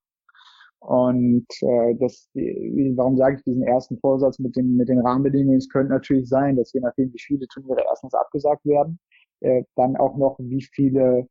[0.84, 5.56] Und äh, das, warum sage ich diesen ersten Vorsatz mit den, mit den Rahmenbedingungen?
[5.56, 8.98] Es könnte natürlich sein, dass je nachdem, wie viele Turniere erstens abgesagt werden,
[9.40, 11.26] äh, dann auch noch, wie viele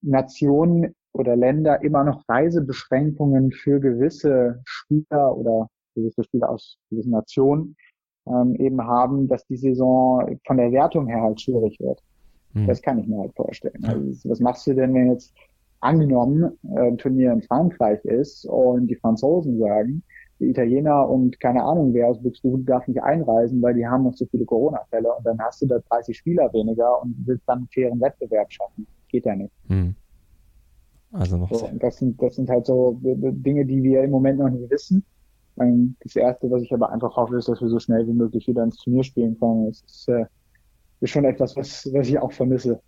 [0.00, 7.76] Nationen oder Länder immer noch Reisebeschränkungen für gewisse Spieler oder gewisse Spieler aus gewissen Nationen
[8.26, 12.02] ähm, eben haben, dass die Saison von der Wertung her halt schwierig wird.
[12.54, 12.66] Mhm.
[12.66, 13.84] Das kann ich mir halt vorstellen.
[13.84, 15.34] Also, was machst du denn, wenn jetzt
[15.80, 20.02] angenommen äh, ein Turnier in Frankreich ist und die Franzosen sagen,
[20.38, 24.14] die Italiener und keine Ahnung wer aus Buxtehude darf nicht einreisen, weil die haben noch
[24.14, 27.68] so viele Corona-Fälle und dann hast du da 30 Spieler weniger und willst dann einen
[27.68, 28.86] fairen Wettbewerb schaffen.
[29.08, 29.52] Geht ja nicht.
[29.68, 29.94] Hm.
[31.12, 34.50] Also noch so, das sind das sind halt so Dinge, die wir im Moment noch
[34.50, 35.04] nicht wissen.
[35.56, 38.62] Das erste, was ich aber einfach hoffe, ist, dass wir so schnell wie möglich wieder
[38.62, 39.66] ins Turnier spielen können.
[39.66, 40.26] Das ist, äh,
[41.00, 42.80] ist schon etwas, was, was ich auch vermisse.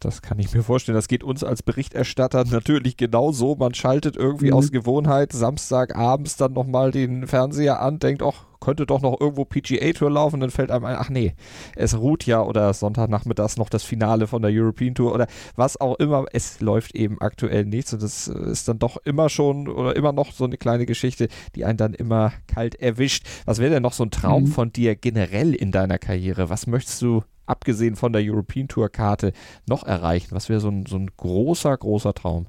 [0.00, 0.96] Das kann ich mir vorstellen.
[0.96, 3.54] Das geht uns als Berichterstatter natürlich genauso.
[3.54, 4.54] Man schaltet irgendwie mhm.
[4.54, 9.92] aus Gewohnheit Samstagabends dann nochmal den Fernseher an, denkt, ach, könnte doch noch irgendwo PGA
[9.92, 11.34] Tour laufen, dann fällt einem ein, ach nee,
[11.76, 15.98] es ruht ja oder Sonntagnachmittags noch das Finale von der European Tour oder was auch
[15.98, 16.26] immer.
[16.32, 20.32] Es läuft eben aktuell nichts und das ist dann doch immer schon oder immer noch
[20.32, 23.26] so eine kleine Geschichte, die einen dann immer kalt erwischt.
[23.46, 24.48] Was wäre denn noch so ein Traum mhm.
[24.48, 26.50] von dir generell in deiner Karriere?
[26.50, 29.32] Was möchtest du abgesehen von der European Tour Karte,
[29.66, 30.28] noch erreichen?
[30.32, 32.46] Was wäre so ein, so ein großer, großer Traum?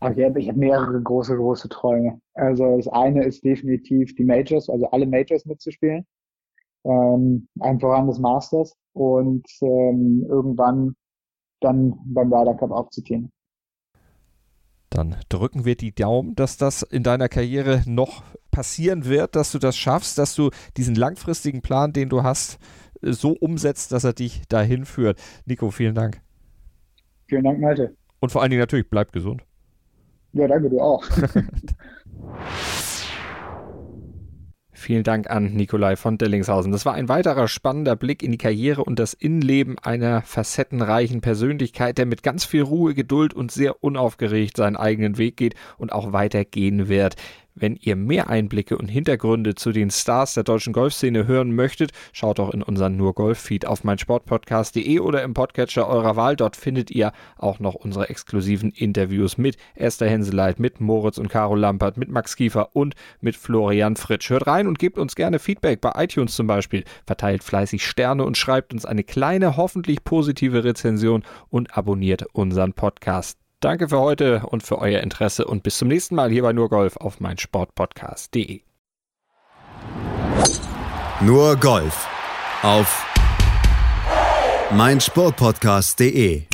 [0.00, 2.20] Ich habe hab mehrere große, große Träume.
[2.34, 6.06] Also das eine ist definitiv die Majors, also alle Majors mitzuspielen.
[6.84, 10.94] Ähm, ein voran des Masters und ähm, irgendwann
[11.60, 13.32] dann beim Ryder Cup aufzuziehen.
[14.90, 19.58] Dann drücken wir die Daumen, dass das in deiner Karriere noch passieren wird, dass du
[19.58, 22.58] das schaffst, dass du diesen langfristigen Plan, den du hast,
[23.02, 25.20] so umsetzt, dass er dich dahin führt.
[25.44, 26.20] Nico, vielen Dank.
[27.26, 27.96] Vielen Dank, Malte.
[28.20, 29.42] Und vor allen Dingen natürlich, bleib gesund.
[30.36, 31.02] Ja, danke, du auch.
[34.72, 36.70] Vielen Dank an Nikolai von Dellingshausen.
[36.70, 41.98] Das war ein weiterer spannender Blick in die Karriere und das Innenleben einer facettenreichen Persönlichkeit,
[41.98, 46.12] der mit ganz viel Ruhe, Geduld und sehr unaufgeregt seinen eigenen Weg geht und auch
[46.12, 47.16] weitergehen wird.
[47.58, 52.38] Wenn ihr mehr Einblicke und Hintergründe zu den Stars der deutschen Golfszene hören möchtet, schaut
[52.38, 56.36] doch in unseren Nur Golf Feed auf meinsportpodcast.de oder im Podcatcher eurer Wahl.
[56.36, 61.54] Dort findet ihr auch noch unsere exklusiven Interviews mit Esther Henseleit, mit Moritz und Caro
[61.54, 64.28] Lampert, mit Max Kiefer und mit Florian Fritsch.
[64.28, 66.84] Hört rein und gebt uns gerne Feedback bei iTunes zum Beispiel.
[67.06, 73.45] Verteilt fleißig Sterne und schreibt uns eine kleine, hoffentlich positive Rezension und abonniert unseren Podcast.
[73.66, 76.68] Danke für heute und für euer Interesse und bis zum nächsten Mal hier bei Nur
[76.68, 78.60] Golf auf meinsportpodcast.de.
[81.20, 82.06] Nur Golf
[82.62, 83.04] auf
[84.70, 86.45] meinsportpodcast.de